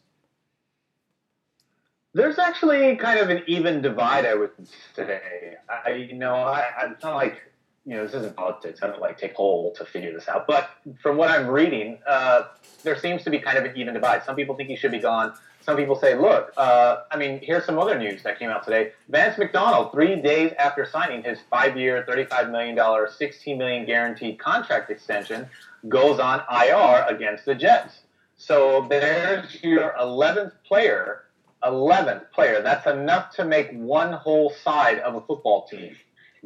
There's 2.12 2.38
actually 2.38 2.94
kind 2.96 3.18
of 3.18 3.28
an 3.28 3.42
even 3.46 3.82
divide, 3.82 4.24
I 4.24 4.34
would 4.34 4.50
say. 4.94 5.56
I, 5.68 5.90
you 5.90 6.14
know, 6.14 6.34
I, 6.34 6.68
I'm 6.80 6.96
not 7.02 7.16
like 7.16 7.40
you 7.86 7.96
know, 7.96 8.06
this 8.06 8.14
isn't 8.14 8.34
politics. 8.34 8.80
I 8.82 8.86
don't 8.86 9.00
like 9.00 9.18
take 9.18 9.34
whole 9.34 9.72
to 9.72 9.84
figure 9.84 10.12
this 10.12 10.26
out. 10.28 10.46
But 10.46 10.70
from 11.02 11.16
what 11.16 11.30
I'm 11.30 11.48
reading, 11.48 11.98
uh, 12.06 12.44
there 12.82 12.96
seems 12.96 13.24
to 13.24 13.30
be 13.30 13.38
kind 13.38 13.58
of 13.58 13.64
an 13.64 13.76
even 13.76 13.94
divide. 13.94 14.24
Some 14.24 14.36
people 14.36 14.54
think 14.54 14.70
he 14.70 14.76
should 14.76 14.92
be 14.92 15.00
gone 15.00 15.34
some 15.64 15.76
people 15.78 15.96
say, 15.96 16.14
look, 16.14 16.52
uh, 16.58 16.98
I 17.10 17.16
mean, 17.16 17.40
here's 17.42 17.64
some 17.64 17.78
other 17.78 17.98
news 17.98 18.22
that 18.22 18.38
came 18.38 18.50
out 18.50 18.64
today. 18.64 18.92
Vance 19.08 19.38
McDonald, 19.38 19.92
three 19.92 20.16
days 20.16 20.52
after 20.58 20.84
signing 20.84 21.22
his 21.22 21.38
five-year, 21.50 22.04
$35 22.06 22.50
million, 22.50 23.08
16 23.08 23.56
million 23.56 23.86
guaranteed 23.86 24.38
contract 24.38 24.90
extension, 24.90 25.48
goes 25.88 26.20
on 26.20 26.42
IR 26.50 27.06
against 27.08 27.46
the 27.46 27.54
Jets. 27.54 28.00
So 28.36 28.86
there's 28.90 29.62
your 29.62 29.94
11th 29.98 30.52
player, 30.66 31.24
11th 31.62 32.30
player. 32.32 32.60
That's 32.60 32.86
enough 32.86 33.30
to 33.36 33.44
make 33.46 33.72
one 33.72 34.12
whole 34.12 34.50
side 34.50 34.98
of 34.98 35.14
a 35.14 35.22
football 35.22 35.66
team, 35.66 35.96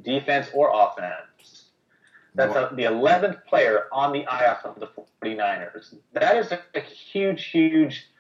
defense 0.01 0.49
or 0.55 0.71
offense. 0.73 1.71
That's 2.37 2.55
a, 2.55 2.71
the 2.73 2.85
11th 2.85 3.47
player 3.47 3.87
on 3.91 4.13
the 4.13 4.21
IR 4.21 4.59
of 4.63 4.79
the 4.79 4.89
49ers. 5.21 5.97
That 6.13 6.37
is 6.37 6.53
a 6.53 6.81
huge, 6.81 7.47
huge– 7.47 8.07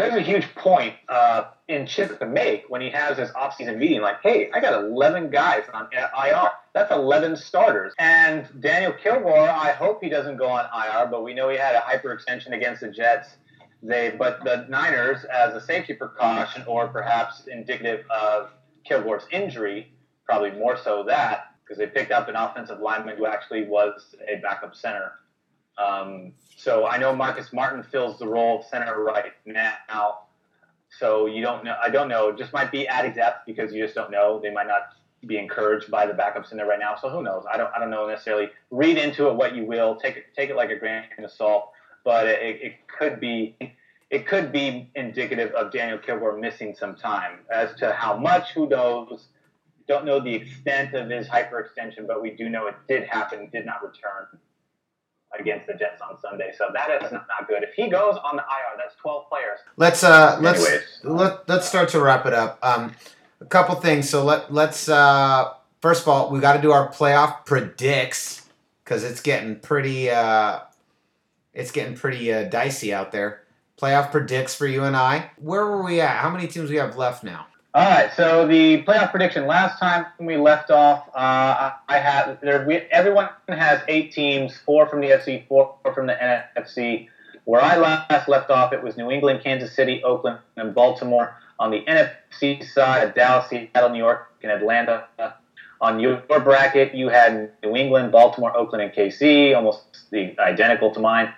there's 0.00 0.14
a 0.14 0.20
huge 0.20 0.54
point 0.54 0.94
uh, 1.08 1.44
in 1.68 1.86
Chip 1.86 2.18
to 2.18 2.26
make 2.26 2.64
when 2.68 2.80
he 2.80 2.90
has 2.90 3.18
his 3.18 3.30
offseason 3.30 3.78
meeting, 3.78 4.00
like, 4.00 4.20
hey, 4.22 4.50
I 4.52 4.60
got 4.60 4.84
11 4.84 5.30
guys 5.30 5.64
on 5.72 5.88
IR. 5.92 6.50
That's 6.72 6.90
11 6.90 7.36
starters. 7.36 7.92
And 7.98 8.48
Daniel 8.60 8.92
Kilgore, 8.92 9.48
I 9.48 9.72
hope 9.72 10.02
he 10.02 10.08
doesn't 10.08 10.36
go 10.36 10.48
on 10.48 10.66
IR, 10.66 11.08
but 11.10 11.22
we 11.22 11.34
know 11.34 11.48
he 11.48 11.56
had 11.56 11.74
a 11.74 11.80
hyperextension 11.80 12.52
against 12.52 12.80
the 12.80 12.88
Jets. 12.88 13.36
They, 13.82 14.14
but 14.16 14.44
the 14.44 14.66
Niners, 14.68 15.24
as 15.24 15.54
a 15.54 15.60
safety 15.60 15.94
precaution, 15.94 16.64
or 16.66 16.88
perhaps 16.88 17.46
indicative 17.46 18.04
of 18.10 18.50
Kilgore's 18.84 19.24
injury, 19.30 19.92
probably 20.26 20.50
more 20.52 20.76
so 20.76 21.02
that, 21.04 21.54
because 21.62 21.78
they 21.78 21.86
picked 21.86 22.12
up 22.12 22.28
an 22.28 22.36
offensive 22.36 22.80
lineman 22.80 23.16
who 23.16 23.26
actually 23.26 23.66
was 23.66 24.14
a 24.28 24.36
backup 24.36 24.74
center. 24.74 25.12
Um, 25.80 26.32
so 26.56 26.86
I 26.86 26.98
know 26.98 27.14
Marcus 27.14 27.52
Martin 27.52 27.82
fills 27.82 28.18
the 28.18 28.26
role 28.26 28.60
of 28.60 28.66
center 28.66 29.02
right 29.02 29.32
now. 29.46 30.18
So 30.98 31.26
you 31.26 31.40
don't 31.40 31.64
know. 31.64 31.76
I 31.82 31.88
don't 31.88 32.08
know. 32.08 32.28
It 32.28 32.38
just 32.38 32.52
might 32.52 32.70
be 32.70 32.86
adding 32.86 33.14
depth 33.14 33.46
because 33.46 33.72
you 33.72 33.82
just 33.82 33.94
don't 33.94 34.10
know. 34.10 34.40
They 34.42 34.50
might 34.50 34.66
not 34.66 34.94
be 35.26 35.38
encouraged 35.38 35.90
by 35.90 36.06
the 36.06 36.12
backups 36.12 36.50
in 36.50 36.56
there 36.56 36.66
right 36.66 36.78
now. 36.78 36.96
So 37.00 37.08
who 37.08 37.22
knows? 37.22 37.44
I 37.50 37.56
don't. 37.56 37.70
I 37.74 37.78
don't 37.78 37.90
know 37.90 38.06
necessarily. 38.06 38.50
Read 38.70 38.98
into 38.98 39.28
it 39.28 39.36
what 39.36 39.54
you 39.54 39.64
will. 39.64 39.96
Take 39.96 40.16
it. 40.16 40.24
Take 40.36 40.50
it 40.50 40.56
like 40.56 40.70
a 40.70 40.76
grain 40.76 41.04
of 41.18 41.30
salt. 41.30 41.72
But 42.04 42.26
it, 42.26 42.60
it 42.62 42.74
could 42.88 43.20
be. 43.20 43.56
It 44.10 44.26
could 44.26 44.50
be 44.50 44.90
indicative 44.96 45.52
of 45.52 45.70
Daniel 45.70 45.98
Kilgore 45.98 46.36
missing 46.36 46.74
some 46.74 46.96
time. 46.96 47.38
As 47.50 47.72
to 47.76 47.92
how 47.92 48.16
much, 48.16 48.50
who 48.50 48.68
knows? 48.68 49.28
Don't 49.86 50.04
know 50.04 50.20
the 50.20 50.34
extent 50.34 50.94
of 50.94 51.08
his 51.08 51.28
hyperextension, 51.28 52.06
but 52.08 52.20
we 52.20 52.32
do 52.32 52.48
know 52.48 52.66
it 52.66 52.74
did 52.88 53.04
happen. 53.04 53.48
Did 53.52 53.66
not 53.66 53.82
return 53.82 54.40
against 55.38 55.66
the 55.66 55.74
Jets 55.74 56.00
on 56.02 56.18
Sunday. 56.20 56.52
So 56.56 56.68
that 56.74 57.02
is 57.02 57.12
not, 57.12 57.26
good. 57.48 57.62
If 57.62 57.74
he 57.74 57.88
goes 57.88 58.16
on 58.16 58.36
the 58.36 58.42
IR, 58.42 58.76
that's 58.76 58.94
12 58.96 59.28
players. 59.28 59.58
Let's 59.76 60.02
uh 60.04 60.38
let's 60.40 60.64
Anyways. 60.64 61.00
let, 61.04 61.48
let's 61.48 61.68
start 61.68 61.88
to 61.90 62.00
wrap 62.00 62.26
it 62.26 62.34
up. 62.34 62.58
Um, 62.62 62.94
a 63.40 63.46
couple 63.46 63.74
things. 63.76 64.08
So 64.08 64.24
let 64.24 64.52
let's 64.52 64.88
uh 64.88 65.52
first 65.80 66.02
of 66.02 66.08
all 66.08 66.30
we 66.30 66.40
got 66.40 66.54
to 66.54 66.62
do 66.62 66.72
our 66.72 66.90
playoff 66.90 67.46
predicts 67.46 68.48
because 68.84 69.04
it's 69.04 69.20
getting 69.20 69.58
pretty 69.60 70.10
uh 70.10 70.60
it's 71.52 71.70
getting 71.70 71.96
pretty 71.96 72.32
uh, 72.32 72.44
dicey 72.44 72.92
out 72.92 73.12
there. 73.12 73.42
Playoff 73.80 74.10
predicts 74.10 74.54
for 74.54 74.66
you 74.66 74.84
and 74.84 74.96
I. 74.96 75.30
Where 75.38 75.66
were 75.66 75.82
we 75.82 76.00
at? 76.00 76.16
How 76.18 76.30
many 76.30 76.46
teams 76.46 76.70
we 76.70 76.76
have 76.76 76.96
left 76.96 77.24
now? 77.24 77.46
All 77.72 77.88
right, 77.88 78.12
so 78.16 78.48
the 78.48 78.82
playoff 78.82 79.12
prediction. 79.12 79.46
Last 79.46 79.78
time 79.78 80.06
we 80.18 80.36
left 80.36 80.72
off, 80.72 81.08
uh, 81.14 81.70
I 81.88 81.98
had 81.98 82.40
there. 82.40 82.66
We, 82.66 82.78
everyone 82.90 83.28
has 83.48 83.80
eight 83.86 84.10
teams, 84.10 84.58
four 84.58 84.88
from 84.88 85.00
the 85.00 85.10
FC, 85.10 85.46
four 85.46 85.76
from 85.94 86.08
the 86.08 86.14
NFC. 86.14 87.06
Where 87.44 87.60
I 87.60 87.76
last 87.76 88.28
left 88.28 88.50
off, 88.50 88.72
it 88.72 88.82
was 88.82 88.96
New 88.96 89.12
England, 89.12 89.42
Kansas 89.44 89.72
City, 89.72 90.02
Oakland, 90.02 90.40
and 90.56 90.74
Baltimore. 90.74 91.36
On 91.60 91.70
the 91.70 91.84
NFC 91.84 92.68
side, 92.68 93.14
Dallas, 93.14 93.48
Seattle, 93.48 93.90
New 93.90 93.98
York, 93.98 94.32
and 94.42 94.50
Atlanta. 94.50 95.04
On 95.80 96.00
your 96.00 96.16
bracket, 96.26 96.92
you 96.92 97.08
had 97.08 97.52
New 97.62 97.76
England, 97.76 98.10
Baltimore, 98.10 98.56
Oakland, 98.56 98.82
and 98.82 98.92
KC, 98.92 99.54
almost 99.54 100.10
the 100.10 100.36
identical 100.40 100.90
to 100.92 100.98
mine. 100.98 101.32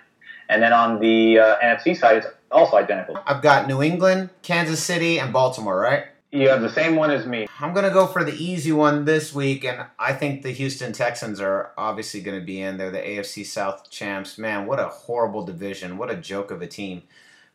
And 0.49 0.63
then 0.63 0.73
on 0.73 0.99
the 0.99 1.37
uh, 1.37 1.59
NFC 1.59 1.95
side, 1.95 2.17
it's 2.17 2.27
also 2.51 2.77
identical. 2.77 3.19
I've 3.23 3.43
got 3.43 3.67
New 3.67 3.83
England, 3.83 4.31
Kansas 4.41 4.81
City, 4.81 5.19
and 5.19 5.31
Baltimore. 5.31 5.77
Right. 5.79 6.05
You 6.33 6.49
have 6.49 6.61
the 6.61 6.69
same 6.69 6.95
one 6.95 7.11
as 7.11 7.27
me. 7.27 7.45
I'm 7.59 7.75
gonna 7.75 7.91
go 7.91 8.07
for 8.07 8.23
the 8.23 8.33
easy 8.33 8.71
one 8.71 9.05
this 9.05 9.35
week, 9.35 9.63
and 9.63 9.85
I 9.99 10.13
think 10.13 10.41
the 10.41 10.49
Houston 10.49 10.91
Texans 10.91 11.39
are 11.39 11.73
obviously 11.77 12.21
gonna 12.21 12.41
be 12.41 12.59
in. 12.59 12.77
They're 12.77 12.89
the 12.89 12.97
AFC 12.97 13.45
South 13.45 13.91
champs. 13.91 14.39
Man, 14.39 14.65
what 14.65 14.79
a 14.79 14.87
horrible 14.87 15.45
division! 15.45 15.95
What 15.99 16.09
a 16.09 16.15
joke 16.15 16.49
of 16.49 16.63
a 16.63 16.67
team. 16.67 17.03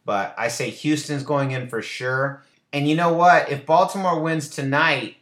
But 0.04 0.32
I 0.38 0.46
say 0.46 0.70
Houston's 0.70 1.24
going 1.24 1.50
in 1.50 1.68
for 1.68 1.82
sure. 1.82 2.44
And 2.72 2.88
you 2.88 2.94
know 2.94 3.12
what? 3.12 3.50
If 3.50 3.66
Baltimore 3.66 4.20
wins 4.20 4.48
tonight, 4.48 5.16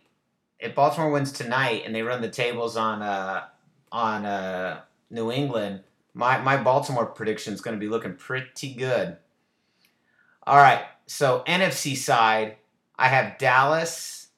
if 0.61 0.75
Baltimore 0.75 1.11
wins 1.11 1.33
tonight, 1.33 1.85
and 1.87 1.95
they 1.95 2.03
run 2.03 2.21
the 2.21 2.29
tables 2.29 2.77
on 2.77 3.01
uh 3.01 3.45
on 3.90 4.27
uh 4.27 4.81
New 5.09 5.33
England, 5.33 5.81
my 6.12 6.37
my 6.37 6.59
Baltimore 6.59 7.07
prediction 7.07 7.55
is 7.55 7.62
gonna 7.62 7.79
be 7.79 7.88
looking 7.88 8.16
pretty 8.16 8.75
good. 8.75 9.16
All 10.47 10.59
right, 10.59 10.85
so 11.07 11.42
NFC 11.47 11.97
side. 11.97 12.57
I 12.98 13.09
have 13.09 13.38
Dallas. 13.38 14.28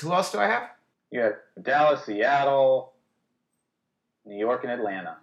Who 0.00 0.12
else 0.12 0.32
do 0.32 0.38
I 0.38 0.46
have? 0.46 0.70
You 1.10 1.20
have 1.20 1.34
Dallas, 1.60 2.04
Seattle, 2.04 2.92
New 4.24 4.38
York, 4.38 4.64
and 4.64 4.72
Atlanta. 4.72 5.16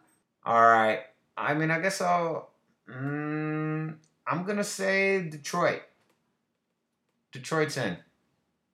All 0.45 0.61
right. 0.61 1.01
I 1.37 1.53
mean, 1.53 1.71
I 1.71 1.79
guess 1.79 2.01
I'll. 2.01 2.49
Mm, 2.89 3.95
I'm 4.27 4.43
gonna 4.43 4.63
say 4.63 5.27
Detroit. 5.29 5.81
Detroit's 7.31 7.77
in. 7.77 7.97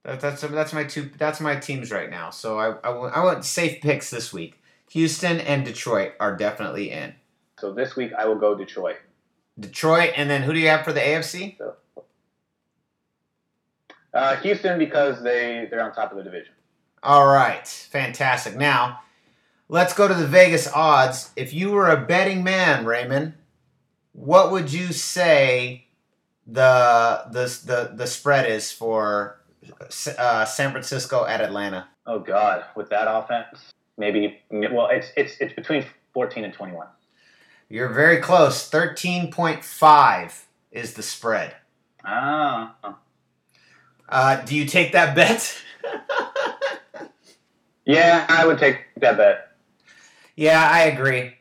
That, 0.03 0.19
that's 0.19 0.41
that's 0.41 0.73
my 0.73 0.83
two. 0.83 1.09
That's 1.17 1.39
my 1.39 1.55
teams 1.55 1.91
right 1.91 2.09
now. 2.09 2.29
So 2.29 2.59
I 2.59 2.75
I 2.83 2.89
want, 2.89 3.15
I 3.15 3.23
want 3.23 3.45
safe 3.45 3.81
picks 3.81 4.09
this 4.09 4.33
week. 4.33 4.61
Houston 4.91 5.39
and 5.39 5.63
Detroit 5.63 6.13
are 6.19 6.35
definitely 6.35 6.91
in. 6.91 7.13
So 7.59 7.71
this 7.71 7.95
week 7.95 8.11
I 8.13 8.25
will 8.25 8.35
go 8.35 8.55
Detroit. 8.55 8.97
Detroit, 9.59 10.11
and 10.15 10.29
then 10.29 10.41
who 10.43 10.53
do 10.53 10.59
you 10.59 10.67
have 10.67 10.83
for 10.83 10.93
the 10.93 10.99
AFC? 10.99 11.57
Uh, 14.13 14.35
Houston 14.37 14.77
because 14.77 15.21
they 15.23 15.67
they're 15.69 15.83
on 15.83 15.93
top 15.93 16.11
of 16.11 16.17
the 16.17 16.23
division. 16.23 16.53
All 17.03 17.27
right, 17.27 17.67
fantastic. 17.67 18.55
Now, 18.55 19.01
let's 19.69 19.93
go 19.93 20.07
to 20.07 20.13
the 20.13 20.27
Vegas 20.27 20.71
odds. 20.71 21.31
If 21.35 21.53
you 21.53 21.71
were 21.71 21.89
a 21.89 21.97
betting 21.97 22.43
man, 22.43 22.85
Raymond, 22.85 23.33
what 24.13 24.51
would 24.51 24.71
you 24.71 24.93
say 24.93 25.85
the 26.45 27.23
the 27.31 27.45
the, 27.65 27.95
the 27.95 28.07
spread 28.07 28.49
is 28.49 28.71
for 28.71 29.41
uh, 30.17 30.45
San 30.45 30.71
Francisco 30.71 31.25
at 31.25 31.41
Atlanta? 31.41 31.87
Oh 32.05 32.19
God, 32.19 32.65
with 32.75 32.89
that 32.89 33.05
offense, 33.07 33.73
maybe 33.97 34.39
well 34.51 34.89
it's 34.91 35.07
it's 35.15 35.37
it's 35.39 35.53
between 35.53 35.85
14 36.13 36.43
and 36.43 36.53
21. 36.53 36.87
You're 37.69 37.89
very 37.89 38.17
close. 38.17 38.69
Thirteen 38.69 39.31
point 39.31 39.63
five 39.63 40.47
is 40.71 40.93
the 40.93 41.03
spread. 41.03 41.55
Ah, 42.03 42.75
Uh, 44.11 44.41
do 44.41 44.55
you 44.55 44.65
take 44.65 44.91
that 44.91 45.15
bet? 45.15 45.57
yeah, 47.85 48.25
I 48.27 48.45
would 48.45 48.59
take 48.59 48.81
that 48.97 49.15
bet. 49.15 49.55
Yeah, 50.35 50.69
I 50.69 50.83
agree. 50.83 51.33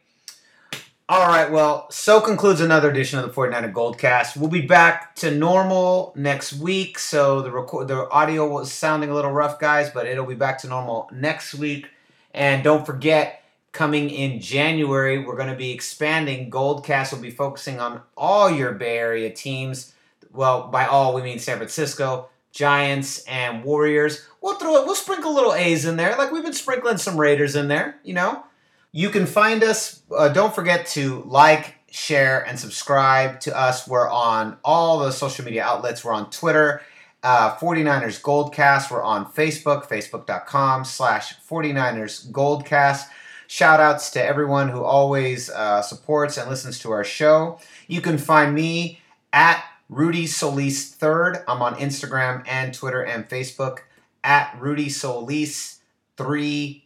All 1.09 1.27
right, 1.27 1.51
well, 1.51 1.91
so 1.91 2.21
concludes 2.21 2.61
another 2.61 2.89
edition 2.89 3.19
of 3.19 3.27
the 3.27 3.33
49er 3.33 3.73
Goldcast. 3.73 4.37
We'll 4.37 4.49
be 4.49 4.61
back 4.61 5.17
to 5.17 5.33
normal 5.33 6.13
next 6.15 6.53
week. 6.53 7.01
So 7.01 7.43
the 7.43 7.51
record, 7.51 7.89
the 7.89 8.09
audio 8.11 8.49
was 8.49 8.73
sounding 8.73 9.11
a 9.11 9.15
little 9.15 9.33
rough, 9.33 9.59
guys, 9.59 9.91
but 9.91 10.07
it'll 10.07 10.25
be 10.25 10.37
back 10.37 10.59
to 10.59 10.69
normal 10.69 11.11
next 11.13 11.55
week. 11.55 11.89
And 12.33 12.63
don't 12.63 12.87
forget, 12.87 13.43
coming 13.73 14.09
in 14.09 14.41
January, 14.41 15.19
we're 15.19 15.35
going 15.35 15.49
to 15.49 15.57
be 15.57 15.73
expanding. 15.73 16.49
Goldcast 16.49 17.13
will 17.13 17.21
be 17.21 17.33
focusing 17.33 17.81
on 17.81 18.03
all 18.17 18.49
your 18.49 18.71
Bay 18.73 18.97
Area 18.97 19.31
teams. 19.31 19.93
Well, 20.33 20.69
by 20.69 20.87
all 20.87 21.13
we 21.13 21.23
mean 21.23 21.41
San 21.41 21.57
Francisco, 21.57 22.29
Giants, 22.53 23.25
and 23.25 23.65
Warriors. 23.65 24.27
We'll 24.41 24.57
throw 24.57 24.77
it. 24.77 24.87
We'll 24.87 24.95
sprinkle 24.95 25.35
little 25.35 25.55
A's 25.55 25.85
in 25.85 25.97
there, 25.97 26.17
like 26.17 26.33
we've 26.33 26.43
been 26.43 26.53
sprinkling 26.53 26.99
some 26.99 27.19
Raiders 27.19 27.57
in 27.57 27.69
there. 27.69 27.99
You 28.03 28.15
know. 28.15 28.45
You 28.93 29.11
can 29.11 29.27
find 29.27 29.63
us. 29.63 30.03
Uh, 30.11 30.29
don't 30.31 30.55
forget 30.55 30.87
to 30.89 31.23
like, 31.27 31.77
share, 31.91 32.41
and 32.47 32.59
subscribe 32.59 33.41
to 33.41 33.57
us. 33.57 33.87
We're 33.87 34.09
on 34.09 34.57
all 34.65 34.99
the 34.99 35.13
social 35.13 35.45
media 35.45 35.63
outlets. 35.63 36.05
We're 36.05 36.13
on 36.13 36.29
Twitter, 36.31 36.83
uh, 37.23 37.57
49ers 37.57 38.21
Goldcast. 38.21 38.91
We're 38.91 39.03
on 39.03 39.27
Facebook, 39.27 39.87
facebook.com 39.87 40.85
slash 40.85 41.35
49ers 41.49 42.31
Goldcast. 42.33 43.07
Shout 43.47 43.81
outs 43.81 44.11
to 44.11 44.25
everyone 44.25 44.69
who 44.69 44.83
always 44.83 45.51
uh, 45.51 45.83
supports 45.83 46.37
and 46.37 46.49
listens 46.49 46.79
to 46.81 46.91
our 46.93 47.05
show. 47.05 47.59
You 47.89 48.01
can 48.01 48.19
find 48.19 48.55
me 48.55 49.01
at 49.33 49.65
Rudy 49.91 50.29
Solis 50.29 50.95
Third. 50.95 51.39
I'm 51.49 51.63
on 51.63 51.75
Instagram 51.75 52.45
and 52.47 52.73
Twitter 52.73 53.03
and 53.03 53.29
Facebook 53.29 53.81
at 54.23 54.57
Rudy 54.61 54.89
Solis 54.89 55.81
3RD. 56.17 56.85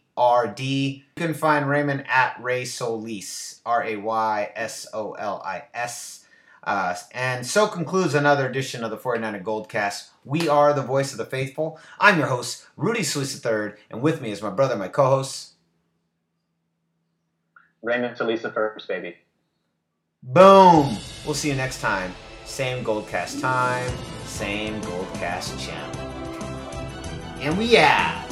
You 0.59 1.03
can 1.15 1.35
find 1.35 1.69
Raymond 1.69 2.03
at 2.09 2.35
Ray 2.41 2.65
Solis, 2.65 3.61
R 3.63 3.83
A 3.83 3.97
Y 3.97 4.51
S 4.55 4.87
O 4.91 5.11
L 5.11 5.39
I 5.45 5.65
S. 5.75 6.25
Uh, 6.63 6.95
and 7.11 7.45
so 7.45 7.67
concludes 7.67 8.15
another 8.15 8.49
edition 8.49 8.83
of 8.83 8.89
the 8.89 8.97
49er 8.97 9.43
Goldcast. 9.43 10.09
We 10.23 10.49
are 10.49 10.73
the 10.73 10.81
voice 10.81 11.11
of 11.11 11.19
the 11.19 11.25
faithful. 11.25 11.79
I'm 11.99 12.17
your 12.17 12.25
host, 12.27 12.65
Rudy 12.75 13.03
Solis 13.03 13.45
III, 13.45 13.73
and 13.91 14.01
with 14.01 14.19
me 14.19 14.31
is 14.31 14.41
my 14.41 14.49
brother, 14.49 14.75
my 14.75 14.87
co 14.87 15.05
host. 15.05 15.51
Raymond 17.83 18.17
Talisa 18.17 18.51
first, 18.51 18.87
baby. 18.87 19.17
Boom! 20.23 20.97
We'll 21.23 21.35
see 21.35 21.49
you 21.49 21.55
next 21.55 21.81
time. 21.81 22.11
Same 22.55 22.85
Goldcast 22.85 23.41
time, 23.41 23.91
same 24.23 24.79
Goldcast 24.79 25.59
channel. 25.59 25.99
And 27.41 27.57
we 27.57 27.75
out. 27.75 28.24